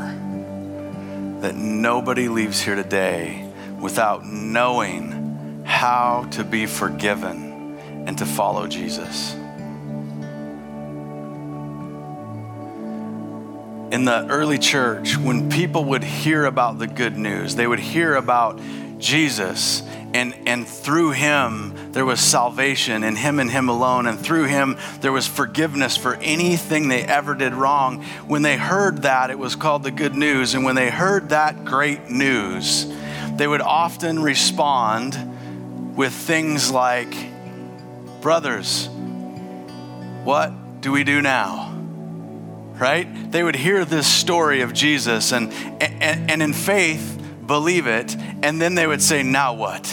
that 1.39 1.55
nobody 1.55 2.27
leaves 2.27 2.59
here 2.59 2.75
today 2.75 3.49
without 3.79 4.25
knowing 4.25 5.18
how 5.79 6.27
to 6.29 6.43
be 6.43 6.65
forgiven 6.65 7.77
and 8.05 8.17
to 8.17 8.25
follow 8.25 8.67
Jesus. 8.67 9.33
In 13.93 14.03
the 14.03 14.27
early 14.27 14.57
church, 14.57 15.15
when 15.15 15.49
people 15.49 15.85
would 15.85 16.03
hear 16.03 16.43
about 16.43 16.79
the 16.79 16.87
good 16.87 17.15
news, 17.15 17.55
they 17.55 17.65
would 17.65 17.79
hear 17.79 18.15
about 18.15 18.59
Jesus, 18.97 19.81
and, 20.13 20.35
and 20.45 20.67
through 20.67 21.11
him 21.11 21.93
there 21.93 22.05
was 22.05 22.19
salvation, 22.19 23.05
in 23.05 23.15
him 23.15 23.39
and 23.39 23.49
him 23.49 23.69
alone, 23.69 24.05
and 24.05 24.19
through 24.19 24.47
him 24.47 24.75
there 24.99 25.13
was 25.13 25.27
forgiveness 25.27 25.95
for 25.95 26.15
anything 26.15 26.89
they 26.89 27.03
ever 27.03 27.33
did 27.33 27.53
wrong. 27.53 28.03
When 28.27 28.41
they 28.41 28.57
heard 28.57 29.03
that, 29.03 29.29
it 29.29 29.39
was 29.39 29.55
called 29.55 29.83
the 29.83 29.91
good 29.91 30.13
news, 30.13 30.55
and 30.55 30.65
when 30.65 30.75
they 30.75 30.89
heard 30.89 31.29
that 31.29 31.63
great 31.63 32.09
news, 32.09 32.85
they 33.37 33.47
would 33.47 33.61
often 33.61 34.21
respond 34.21 35.37
with 35.95 36.13
things 36.13 36.71
like, 36.71 37.13
Brothers, 38.21 38.89
what 40.23 40.81
do 40.81 40.91
we 40.91 41.03
do 41.03 41.21
now? 41.21 41.75
Right? 42.73 43.31
They 43.31 43.43
would 43.43 43.55
hear 43.55 43.85
this 43.85 44.07
story 44.07 44.61
of 44.61 44.73
Jesus 44.73 45.31
and, 45.31 45.51
and, 45.81 46.31
and 46.31 46.41
in 46.41 46.53
faith 46.53 47.17
believe 47.49 47.87
it, 47.87 48.15
and 48.43 48.61
then 48.61 48.75
they 48.75 48.87
would 48.87 49.01
say, 49.01 49.23
Now 49.23 49.53
what? 49.53 49.85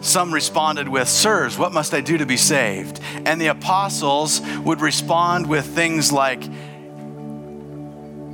Some 0.00 0.32
responded 0.32 0.88
with, 0.88 1.08
Sirs, 1.08 1.58
what 1.58 1.72
must 1.72 1.92
I 1.92 2.00
do 2.00 2.18
to 2.18 2.26
be 2.26 2.36
saved? 2.36 3.00
And 3.24 3.40
the 3.40 3.48
apostles 3.48 4.40
would 4.64 4.80
respond 4.80 5.46
with 5.46 5.66
things 5.66 6.12
like, 6.12 6.40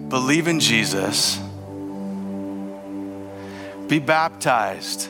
Believe 0.09 0.49
in 0.49 0.61
Jesus, 0.61 1.39
be 3.89 3.99
baptized 3.99 5.09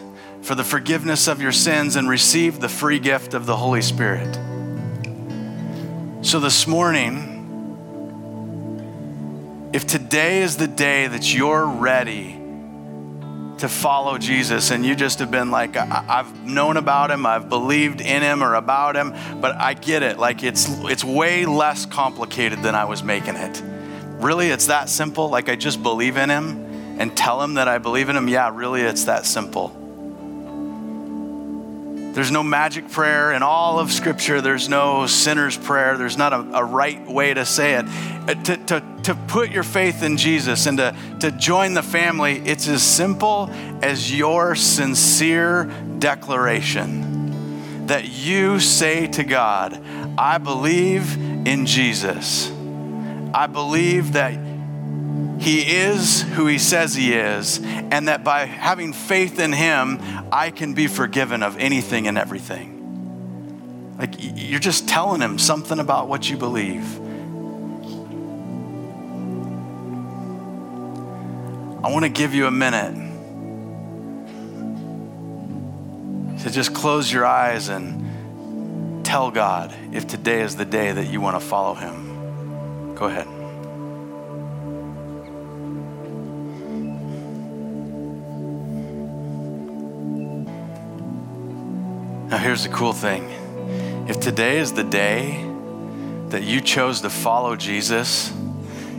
for 0.48 0.54
the 0.54 0.64
forgiveness 0.64 1.28
of 1.28 1.42
your 1.42 1.52
sins, 1.52 1.94
and 1.94 2.08
receive 2.08 2.58
the 2.58 2.70
free 2.70 2.98
gift 2.98 3.34
of 3.34 3.44
the 3.44 3.54
Holy 3.54 3.82
Spirit. 3.82 4.34
So 6.22 6.40
this 6.40 6.66
morning, 6.66 7.34
if 9.74 9.86
today 9.86 10.40
is 10.40 10.56
the 10.56 10.66
day 10.66 11.06
that 11.06 11.34
you're 11.34 11.66
ready 11.66 12.32
to 13.58 13.68
follow 13.68 14.16
Jesus 14.16 14.70
and 14.70 14.86
you 14.86 14.94
just 14.94 15.18
have 15.18 15.30
been 15.30 15.50
like, 15.50 15.76
I've 15.76 16.34
known 16.46 16.78
about 16.78 17.10
him, 17.10 17.26
I've 17.26 17.50
believed 17.50 18.00
in 18.00 18.22
him 18.22 18.42
or 18.42 18.54
about 18.54 18.96
him, 18.96 19.14
but 19.42 19.54
I 19.54 19.74
get 19.74 20.02
it. 20.02 20.18
Like 20.18 20.42
it's, 20.42 20.66
it's 20.84 21.04
way 21.04 21.44
less 21.44 21.84
complicated 21.84 22.62
than 22.62 22.74
I 22.74 22.86
was 22.86 23.02
making 23.02 23.36
it. 23.36 23.62
Really, 24.22 24.48
it's 24.48 24.68
that 24.68 24.88
simple. 24.88 25.28
Like 25.28 25.50
I 25.50 25.56
just 25.56 25.82
believe 25.82 26.16
in 26.16 26.30
him 26.30 26.98
and 26.98 27.14
tell 27.14 27.42
him 27.42 27.54
that 27.54 27.68
I 27.68 27.76
believe 27.76 28.08
in 28.08 28.16
him. 28.16 28.28
Yeah, 28.28 28.50
really, 28.50 28.80
it's 28.80 29.04
that 29.04 29.26
simple. 29.26 29.77
There's 32.12 32.30
no 32.30 32.42
magic 32.42 32.90
prayer 32.90 33.32
in 33.32 33.42
all 33.42 33.78
of 33.78 33.92
Scripture. 33.92 34.40
There's 34.40 34.68
no 34.68 35.06
sinner's 35.06 35.56
prayer. 35.56 35.96
There's 35.96 36.16
not 36.16 36.32
a, 36.32 36.58
a 36.58 36.64
right 36.64 37.06
way 37.06 37.32
to 37.34 37.44
say 37.44 37.74
it. 37.74 37.84
Uh, 37.86 38.34
to, 38.42 38.56
to, 38.56 38.82
to 39.04 39.14
put 39.28 39.50
your 39.50 39.62
faith 39.62 40.02
in 40.02 40.16
Jesus 40.16 40.66
and 40.66 40.78
to, 40.78 40.96
to 41.20 41.30
join 41.30 41.74
the 41.74 41.82
family, 41.82 42.38
it's 42.44 42.66
as 42.66 42.82
simple 42.82 43.48
as 43.82 44.12
your 44.12 44.54
sincere 44.54 45.64
declaration 45.98 47.86
that 47.86 48.06
you 48.08 48.60
say 48.60 49.06
to 49.06 49.24
God, 49.24 49.82
I 50.18 50.38
believe 50.38 51.16
in 51.46 51.66
Jesus. 51.66 52.50
I 53.32 53.46
believe 53.46 54.12
that 54.12 54.34
he 55.38 55.76
is 55.76 56.22
who 56.22 56.46
he 56.46 56.58
says 56.58 56.94
he 56.94 57.14
is, 57.14 57.60
and 57.62 58.08
that 58.08 58.24
by 58.24 58.44
having 58.46 58.92
faith 58.92 59.38
in 59.38 59.52
him, 59.52 60.00
I 60.32 60.50
can 60.50 60.74
be 60.74 60.86
forgiven 60.86 61.42
of 61.42 61.56
anything 61.58 62.06
and 62.08 62.18
everything. 62.18 63.96
Like 63.98 64.14
you're 64.18 64.60
just 64.60 64.88
telling 64.88 65.20
him 65.20 65.38
something 65.38 65.78
about 65.78 66.08
what 66.08 66.28
you 66.28 66.36
believe. 66.36 66.98
I 71.84 71.90
want 71.92 72.04
to 72.04 72.08
give 72.08 72.34
you 72.34 72.46
a 72.46 72.50
minute 72.50 72.94
to 76.42 76.50
just 76.50 76.74
close 76.74 77.12
your 77.12 77.24
eyes 77.24 77.68
and 77.68 79.04
tell 79.06 79.30
God 79.30 79.74
if 79.92 80.06
today 80.06 80.42
is 80.42 80.56
the 80.56 80.64
day 80.64 80.92
that 80.92 81.06
you 81.06 81.20
want 81.20 81.40
to 81.40 81.46
follow 81.46 81.74
him. 81.74 82.94
Go 82.94 83.06
ahead. 83.06 83.37
Now, 92.28 92.36
here's 92.36 92.64
the 92.64 92.68
cool 92.68 92.92
thing 92.92 94.06
if 94.06 94.20
today 94.20 94.58
is 94.58 94.74
the 94.74 94.84
day 94.84 95.46
that 96.28 96.42
you 96.42 96.60
chose 96.60 97.00
to 97.00 97.08
follow 97.08 97.56
Jesus, 97.56 98.30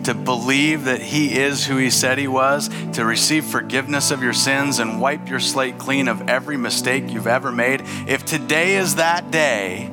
to 0.05 0.15
believe 0.15 0.85
that 0.85 0.99
He 0.99 1.37
is 1.37 1.67
who 1.67 1.77
He 1.77 1.91
said 1.91 2.17
He 2.17 2.27
was, 2.27 2.71
to 2.93 3.05
receive 3.05 3.45
forgiveness 3.45 4.09
of 4.09 4.23
your 4.23 4.33
sins 4.33 4.79
and 4.79 4.99
wipe 4.99 5.29
your 5.29 5.39
slate 5.39 5.77
clean 5.77 6.07
of 6.07 6.27
every 6.27 6.57
mistake 6.57 7.11
you've 7.11 7.27
ever 7.27 7.51
made, 7.51 7.83
if 8.07 8.25
today 8.25 8.77
is 8.77 8.95
that 8.95 9.29
day, 9.29 9.91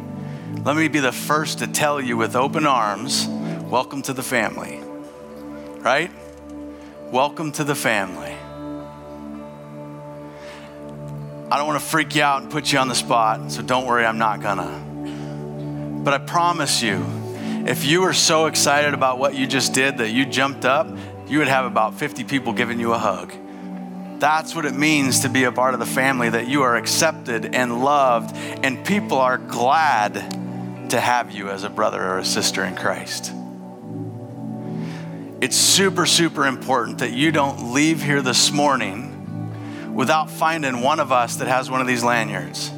let 0.65 0.75
me 0.75 0.89
be 0.89 1.01
the 1.01 1.13
first 1.13 1.59
to 1.59 1.67
tell 1.67 2.01
you 2.01 2.17
with 2.17 2.37
open 2.37 2.65
arms 2.65 3.27
welcome 3.65 4.01
to 4.01 4.15
the 4.15 4.23
family. 4.23 4.81
Right? 5.81 6.11
Welcome 7.13 7.53
to 7.53 7.65
the 7.65 7.75
family. 7.75 8.36
I 11.49 11.59
don't 11.59 11.69
want 11.69 11.81
to 11.81 11.87
freak 11.87 12.17
you 12.17 12.23
out 12.23 12.43
and 12.43 12.51
put 12.51 12.73
you 12.73 12.81
on 12.81 12.89
the 12.89 12.95
spot, 12.97 13.53
so 13.53 13.63
don't 13.63 13.87
worry, 13.87 14.05
I'm 14.05 14.19
not 14.19 14.41
gonna. 14.41 16.03
But 16.03 16.13
I 16.13 16.19
promise 16.19 16.83
you, 16.83 17.05
if 17.69 17.85
you 17.85 18.01
were 18.01 18.15
so 18.15 18.47
excited 18.47 18.95
about 18.95 19.21
what 19.21 19.37
you 19.37 19.47
just 19.47 19.73
did 19.73 19.99
that 19.99 20.11
you 20.11 20.27
jumped 20.27 20.65
up, 20.65 20.89
you 21.29 21.39
would 21.39 21.47
have 21.47 21.65
about 21.65 21.95
50 21.95 22.25
people 22.25 22.53
giving 22.53 22.81
you 22.81 22.93
a 22.93 22.99
hug. 22.99 23.33
That's 24.19 24.57
what 24.57 24.67
it 24.67 24.75
means 24.75 25.21
to 25.21 25.29
be 25.29 25.45
a 25.45 25.53
part 25.53 25.75
of 25.75 25.79
the 25.79 25.87
family, 25.87 26.29
that 26.31 26.49
you 26.49 26.63
are 26.63 26.75
accepted 26.75 27.55
and 27.55 27.85
loved, 27.85 28.35
and 28.65 28.85
people 28.85 29.19
are 29.19 29.39
glad 29.39 30.15
to 30.91 31.01
have 31.01 31.31
you 31.31 31.49
as 31.49 31.63
a 31.63 31.71
brother 31.71 32.03
or 32.03 32.19
a 32.19 32.25
sister 32.25 32.65
in 32.65 32.75
Christ. 32.75 33.33
It's 35.41 35.57
super, 35.57 36.07
super 36.07 36.45
important 36.45 36.99
that 36.99 37.13
you 37.13 37.31
don't 37.31 37.73
leave 37.73 38.03
here 38.03 38.21
this 38.21 38.51
morning 38.51 39.06
without 39.97 40.31
finding 40.31 40.83
one 40.83 41.01
of 41.01 41.11
us 41.11 41.37
that 41.37 41.49
has 41.49 41.71
one 41.71 41.81
of 41.81 41.87
these 41.87 42.05
lanyards. 42.05 42.71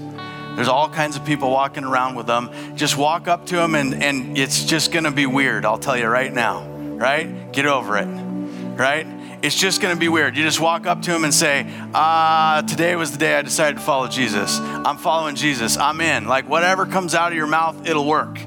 There's 0.54 0.68
all 0.68 0.88
kinds 0.88 1.16
of 1.16 1.24
people 1.24 1.50
walking 1.50 1.84
around 1.84 2.14
with 2.14 2.26
them. 2.26 2.50
Just 2.74 2.96
walk 2.96 3.28
up 3.28 3.46
to 3.46 3.56
them, 3.56 3.74
and, 3.74 4.02
and 4.02 4.38
it's 4.38 4.64
just 4.64 4.92
gonna 4.92 5.10
be 5.10 5.26
weird, 5.26 5.64
I'll 5.64 5.78
tell 5.78 5.96
you 5.96 6.06
right 6.06 6.32
now, 6.32 6.66
right? 6.66 7.52
Get 7.52 7.66
over 7.66 7.98
it, 7.98 8.06
right? 8.06 9.06
It's 9.42 9.54
just 9.54 9.80
gonna 9.80 9.96
be 9.96 10.08
weird. 10.08 10.36
You 10.36 10.42
just 10.42 10.60
walk 10.60 10.86
up 10.86 11.02
to 11.02 11.12
them 11.12 11.24
and 11.24 11.32
say, 11.32 11.66
Ah, 11.94 12.64
today 12.66 12.96
was 12.96 13.12
the 13.12 13.18
day 13.18 13.36
I 13.36 13.42
decided 13.42 13.78
to 13.78 13.84
follow 13.84 14.08
Jesus. 14.08 14.58
I'm 14.58 14.96
following 14.96 15.36
Jesus. 15.36 15.76
I'm 15.76 16.00
in. 16.00 16.26
Like 16.26 16.48
whatever 16.48 16.86
comes 16.86 17.14
out 17.14 17.30
of 17.30 17.36
your 17.36 17.46
mouth, 17.46 17.86
it'll 17.86 18.06
work. 18.06 18.38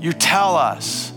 You 0.00 0.12
tell 0.12 0.56
us 0.56 1.12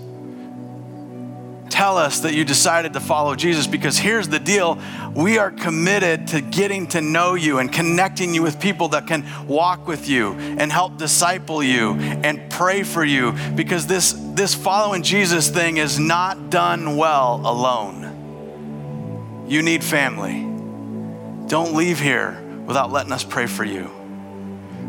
tell 1.69 1.97
us 1.97 2.21
that 2.21 2.33
you 2.33 2.43
decided 2.43 2.93
to 2.93 2.99
follow 2.99 3.35
Jesus 3.35 3.67
because 3.67 3.97
here's 3.97 4.27
the 4.27 4.39
deal 4.39 4.79
we 5.13 5.37
are 5.37 5.51
committed 5.51 6.27
to 6.27 6.41
getting 6.41 6.87
to 6.87 7.01
know 7.01 7.35
you 7.35 7.59
and 7.59 7.71
connecting 7.71 8.33
you 8.33 8.43
with 8.43 8.59
people 8.59 8.89
that 8.89 9.07
can 9.07 9.25
walk 9.47 9.87
with 9.87 10.07
you 10.07 10.33
and 10.33 10.71
help 10.71 10.97
disciple 10.97 11.63
you 11.63 11.93
and 11.93 12.49
pray 12.51 12.83
for 12.83 13.03
you 13.03 13.33
because 13.55 13.87
this, 13.87 14.13
this 14.33 14.53
following 14.53 15.03
Jesus 15.03 15.49
thing 15.49 15.77
is 15.77 15.99
not 15.99 16.49
done 16.49 16.97
well 16.97 17.41
alone. 17.43 19.45
You 19.47 19.61
need 19.61 19.83
family. 19.83 20.43
Don't 21.47 21.75
leave 21.75 21.99
here 21.99 22.41
without 22.65 22.91
letting 22.91 23.13
us 23.13 23.23
pray 23.23 23.47
for 23.47 23.63
you. 23.63 23.89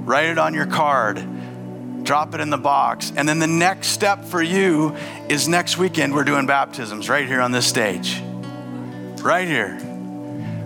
Write 0.05 0.31
it 0.31 0.39
on 0.39 0.55
your 0.55 0.67
card 0.67 1.19
drop 2.09 2.35
it 2.35 2.41
in 2.41 2.49
the 2.49 2.57
box. 2.57 3.13
And 3.15 3.29
then 3.29 3.39
the 3.39 3.47
next 3.47 3.89
step 3.89 4.25
for 4.25 4.41
you 4.41 4.97
is 5.29 5.47
next 5.47 5.77
weekend, 5.77 6.15
we're 6.15 6.25
doing 6.25 6.47
baptisms 6.47 7.07
right 7.07 7.29
here 7.29 7.43
on 7.43 7.53
this 7.53 7.67
stage. 7.67 8.23
Right 9.21 9.47
here. 9.47 9.79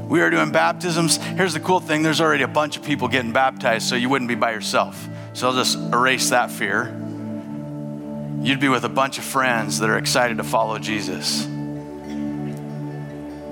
We 0.06 0.20
are 0.20 0.30
doing 0.30 0.52
baptisms. 0.52 1.16
Here's 1.16 1.52
the 1.52 1.58
cool 1.58 1.80
thing 1.80 2.04
there's 2.04 2.20
already 2.20 2.44
a 2.44 2.48
bunch 2.48 2.76
of 2.76 2.84
people 2.84 3.08
getting 3.08 3.32
baptized, 3.32 3.88
so 3.88 3.96
you 3.96 4.08
wouldn't 4.08 4.28
be 4.28 4.36
by 4.36 4.52
yourself. 4.52 5.08
So 5.32 5.48
I'll 5.48 5.54
just 5.56 5.76
erase 5.92 6.30
that 6.30 6.48
fear. 6.48 6.84
You'd 8.40 8.60
be 8.60 8.68
with 8.68 8.84
a 8.84 8.88
bunch 8.88 9.18
of 9.18 9.24
friends 9.24 9.80
that 9.80 9.90
are 9.90 9.98
excited 9.98 10.36
to 10.36 10.44
follow 10.44 10.78
Jesus. 10.78 11.44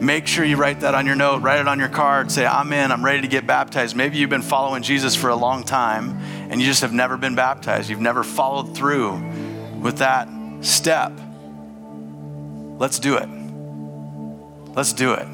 Make 0.01 0.29
sure 0.29 0.45
you 0.45 0.57
write 0.57 0.81
that 0.81 0.95
on 0.95 1.07
your 1.07 1.17
note, 1.17 1.43
write 1.43 1.59
it 1.59 1.67
on 1.67 1.81
your 1.81 1.89
card, 1.89 2.31
say, 2.31 2.47
I'm 2.47 2.73
in, 2.73 2.93
I'm 2.93 3.05
ready 3.05 3.23
to 3.23 3.29
get 3.29 3.49
baptized. 3.49 3.97
Maybe 3.97 4.17
you've 4.17 4.31
been 4.31 4.43
following 4.43 4.85
Jesus 4.85 5.17
for 5.17 5.29
a 5.29 5.37
long 5.37 5.65
time 5.65 6.21
and 6.51 6.61
you 6.61 6.67
just 6.67 6.83
have 6.83 6.93
never 6.93 7.17
been 7.17 7.37
baptized. 7.37 7.89
You've 7.89 8.01
never 8.01 8.25
followed 8.25 8.77
through 8.77 9.13
with 9.81 9.99
that 9.99 10.29
step. 10.61 11.13
Let's 12.79 12.99
do 12.99 13.17
it. 13.17 13.29
Let's 14.75 14.93
do 14.93 15.15
it. 15.15 15.27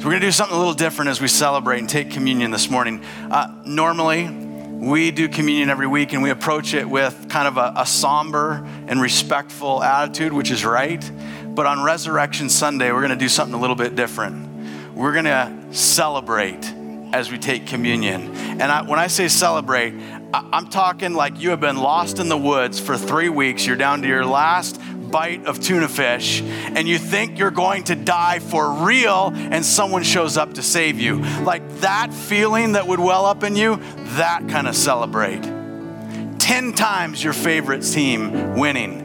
So, 0.00 0.08
we're 0.08 0.12
going 0.12 0.20
to 0.20 0.26
do 0.26 0.32
something 0.32 0.56
a 0.56 0.58
little 0.58 0.74
different 0.74 1.10
as 1.10 1.20
we 1.20 1.28
celebrate 1.28 1.78
and 1.78 1.88
take 1.88 2.10
communion 2.10 2.50
this 2.50 2.70
morning. 2.70 3.04
Uh, 3.30 3.54
normally, 3.66 4.28
we 4.28 5.10
do 5.10 5.28
communion 5.28 5.70
every 5.70 5.86
week 5.86 6.12
and 6.12 6.22
we 6.22 6.30
approach 6.30 6.74
it 6.74 6.88
with 6.88 7.28
kind 7.28 7.46
of 7.46 7.56
a, 7.56 7.80
a 7.80 7.86
somber 7.86 8.66
and 8.86 9.00
respectful 9.00 9.82
attitude, 9.82 10.32
which 10.32 10.50
is 10.50 10.64
right. 10.64 11.10
But 11.54 11.66
on 11.66 11.82
Resurrection 11.82 12.48
Sunday, 12.48 12.92
we're 12.92 13.00
going 13.00 13.10
to 13.10 13.16
do 13.16 13.28
something 13.28 13.54
a 13.54 13.60
little 13.60 13.76
bit 13.76 13.94
different. 13.94 14.94
We're 14.94 15.12
going 15.12 15.24
to 15.26 15.52
celebrate 15.70 16.72
as 17.14 17.30
we 17.30 17.38
take 17.38 17.68
communion. 17.68 18.34
And 18.34 18.64
I, 18.64 18.82
when 18.82 18.98
I 18.98 19.06
say 19.06 19.28
celebrate, 19.28 19.94
I, 20.34 20.48
I'm 20.52 20.68
talking 20.68 21.14
like 21.14 21.40
you 21.40 21.50
have 21.50 21.60
been 21.60 21.76
lost 21.76 22.18
in 22.18 22.28
the 22.28 22.36
woods 22.36 22.80
for 22.80 22.98
three 22.98 23.28
weeks. 23.28 23.64
You're 23.64 23.76
down 23.76 24.02
to 24.02 24.08
your 24.08 24.26
last 24.26 24.80
bite 25.12 25.46
of 25.46 25.60
tuna 25.60 25.86
fish 25.86 26.42
and 26.42 26.88
you 26.88 26.98
think 26.98 27.38
you're 27.38 27.52
going 27.52 27.84
to 27.84 27.94
die 27.94 28.40
for 28.40 28.84
real 28.84 29.30
and 29.32 29.64
someone 29.64 30.02
shows 30.02 30.36
up 30.36 30.54
to 30.54 30.62
save 30.62 30.98
you. 30.98 31.22
Like 31.44 31.62
that 31.82 32.12
feeling 32.12 32.72
that 32.72 32.88
would 32.88 32.98
well 32.98 33.26
up 33.26 33.44
in 33.44 33.54
you, 33.54 33.76
that 34.16 34.48
kind 34.48 34.66
of 34.66 34.74
celebrate. 34.74 35.42
10 35.42 36.72
times 36.72 37.22
your 37.22 37.32
favorite 37.32 37.82
team 37.82 38.56
winning. 38.56 39.04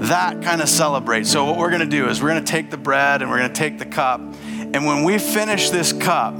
That 0.00 0.42
kind 0.42 0.62
of 0.62 0.68
celebrate. 0.68 1.26
So, 1.26 1.46
what 1.46 1.56
we're 1.56 1.70
going 1.70 1.80
to 1.80 1.86
do 1.86 2.08
is 2.08 2.22
we're 2.22 2.30
going 2.30 2.44
to 2.44 2.50
take 2.50 2.70
the 2.70 2.76
bread 2.76 3.22
and 3.22 3.30
we're 3.30 3.38
going 3.38 3.52
to 3.52 3.58
take 3.58 3.78
the 3.78 3.86
cup. 3.86 4.20
And 4.74 4.84
when 4.84 5.04
we 5.04 5.18
finish 5.18 5.70
this 5.70 5.92
cup, 5.92 6.34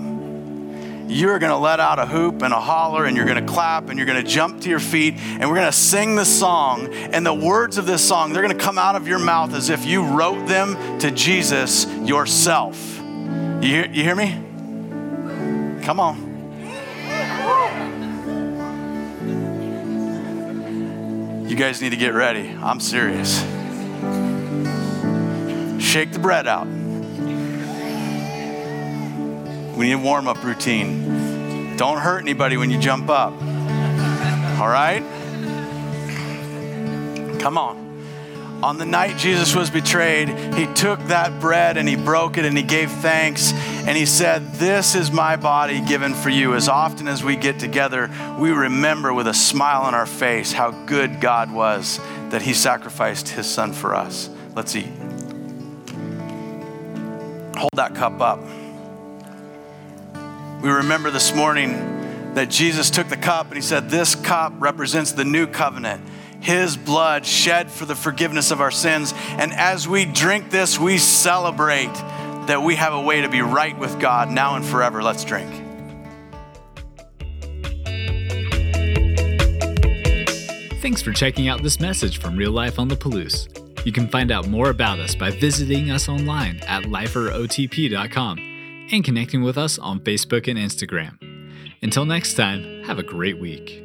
you're 1.06 1.38
going 1.38 1.52
to 1.52 1.56
let 1.56 1.78
out 1.78 2.00
a 2.00 2.06
hoop 2.06 2.42
and 2.42 2.52
a 2.52 2.58
holler 2.58 3.04
and 3.04 3.16
you're 3.16 3.26
going 3.26 3.46
to 3.46 3.52
clap 3.52 3.90
and 3.90 3.96
you're 3.96 4.06
going 4.06 4.20
to 4.20 4.28
jump 4.28 4.60
to 4.62 4.68
your 4.68 4.80
feet 4.80 5.14
and 5.14 5.48
we're 5.48 5.54
going 5.54 5.70
to 5.70 5.72
sing 5.72 6.16
the 6.16 6.24
song. 6.24 6.92
And 6.92 7.24
the 7.24 7.32
words 7.32 7.78
of 7.78 7.86
this 7.86 8.02
song, 8.02 8.32
they're 8.32 8.42
going 8.42 8.56
to 8.56 8.60
come 8.60 8.76
out 8.76 8.96
of 8.96 9.06
your 9.06 9.20
mouth 9.20 9.54
as 9.54 9.70
if 9.70 9.86
you 9.86 10.04
wrote 10.04 10.48
them 10.48 10.98
to 10.98 11.12
Jesus 11.12 11.86
yourself. 11.86 12.98
You 12.98 13.60
hear, 13.60 13.86
you 13.86 14.02
hear 14.02 14.16
me? 14.16 14.32
Come 15.84 16.00
on. 16.00 16.32
You 21.48 21.54
guys 21.54 21.80
need 21.80 21.90
to 21.90 21.96
get 21.96 22.14
ready. 22.14 22.48
I'm 22.48 22.80
serious. 22.80 23.38
Shake 25.80 26.10
the 26.10 26.18
bread 26.18 26.48
out. 26.48 26.66
We 29.76 29.86
need 29.86 29.92
a 29.92 29.98
warm 29.98 30.28
up 30.28 30.42
routine. 30.44 31.76
Don't 31.76 31.98
hurt 31.98 32.20
anybody 32.20 32.56
when 32.56 32.70
you 32.70 32.78
jump 32.78 33.10
up. 33.10 33.32
All 34.60 34.68
right? 34.68 35.02
Come 37.40 37.58
on. 37.58 37.84
On 38.62 38.78
the 38.78 38.86
night 38.86 39.18
Jesus 39.18 39.54
was 39.54 39.68
betrayed, 39.68 40.28
he 40.54 40.72
took 40.72 40.98
that 41.08 41.38
bread 41.40 41.76
and 41.76 41.86
he 41.86 41.96
broke 41.96 42.38
it 42.38 42.46
and 42.46 42.56
he 42.56 42.62
gave 42.62 42.90
thanks 42.90 43.52
and 43.52 43.94
he 43.94 44.06
said, 44.06 44.54
This 44.54 44.94
is 44.94 45.10
my 45.10 45.36
body 45.36 45.80
given 45.80 46.14
for 46.14 46.30
you. 46.30 46.54
As 46.54 46.68
often 46.68 47.06
as 47.06 47.22
we 47.22 47.36
get 47.36 47.58
together, 47.58 48.10
we 48.38 48.52
remember 48.52 49.12
with 49.12 49.26
a 49.26 49.34
smile 49.34 49.82
on 49.82 49.94
our 49.94 50.06
face 50.06 50.52
how 50.52 50.70
good 50.86 51.20
God 51.20 51.52
was 51.52 51.98
that 52.30 52.40
he 52.40 52.54
sacrificed 52.54 53.28
his 53.28 53.46
son 53.46 53.72
for 53.72 53.94
us. 53.94 54.30
Let's 54.54 54.74
eat. 54.74 54.88
Hold 57.56 57.70
that 57.74 57.94
cup 57.94 58.20
up. 58.20 58.40
We 60.64 60.70
remember 60.70 61.10
this 61.10 61.34
morning 61.34 62.32
that 62.32 62.48
Jesus 62.48 62.88
took 62.88 63.08
the 63.10 63.18
cup 63.18 63.48
and 63.48 63.56
he 63.56 63.60
said, 63.60 63.90
This 63.90 64.14
cup 64.14 64.54
represents 64.56 65.12
the 65.12 65.22
new 65.22 65.46
covenant, 65.46 66.02
his 66.40 66.74
blood 66.74 67.26
shed 67.26 67.70
for 67.70 67.84
the 67.84 67.94
forgiveness 67.94 68.50
of 68.50 68.62
our 68.62 68.70
sins. 68.70 69.12
And 69.32 69.52
as 69.52 69.86
we 69.86 70.06
drink 70.06 70.48
this, 70.50 70.78
we 70.78 70.96
celebrate 70.96 71.92
that 72.46 72.62
we 72.62 72.76
have 72.76 72.94
a 72.94 73.00
way 73.02 73.20
to 73.20 73.28
be 73.28 73.42
right 73.42 73.78
with 73.78 74.00
God 74.00 74.30
now 74.30 74.56
and 74.56 74.64
forever. 74.64 75.02
Let's 75.02 75.22
drink. 75.22 75.50
Thanks 80.80 81.02
for 81.02 81.12
checking 81.12 81.46
out 81.46 81.62
this 81.62 81.78
message 81.78 82.20
from 82.20 82.38
Real 82.38 82.52
Life 82.52 82.78
on 82.78 82.88
the 82.88 82.96
Palouse. 82.96 83.50
You 83.84 83.92
can 83.92 84.08
find 84.08 84.30
out 84.30 84.48
more 84.48 84.70
about 84.70 84.98
us 84.98 85.14
by 85.14 85.30
visiting 85.30 85.90
us 85.90 86.08
online 86.08 86.60
at 86.66 86.84
liferotp.com 86.84 88.53
and 88.90 89.04
connecting 89.04 89.42
with 89.42 89.58
us 89.58 89.78
on 89.78 90.00
Facebook 90.00 90.48
and 90.48 90.58
Instagram. 90.58 91.18
Until 91.82 92.04
next 92.04 92.34
time, 92.34 92.82
have 92.84 92.98
a 92.98 93.02
great 93.02 93.38
week. 93.38 93.83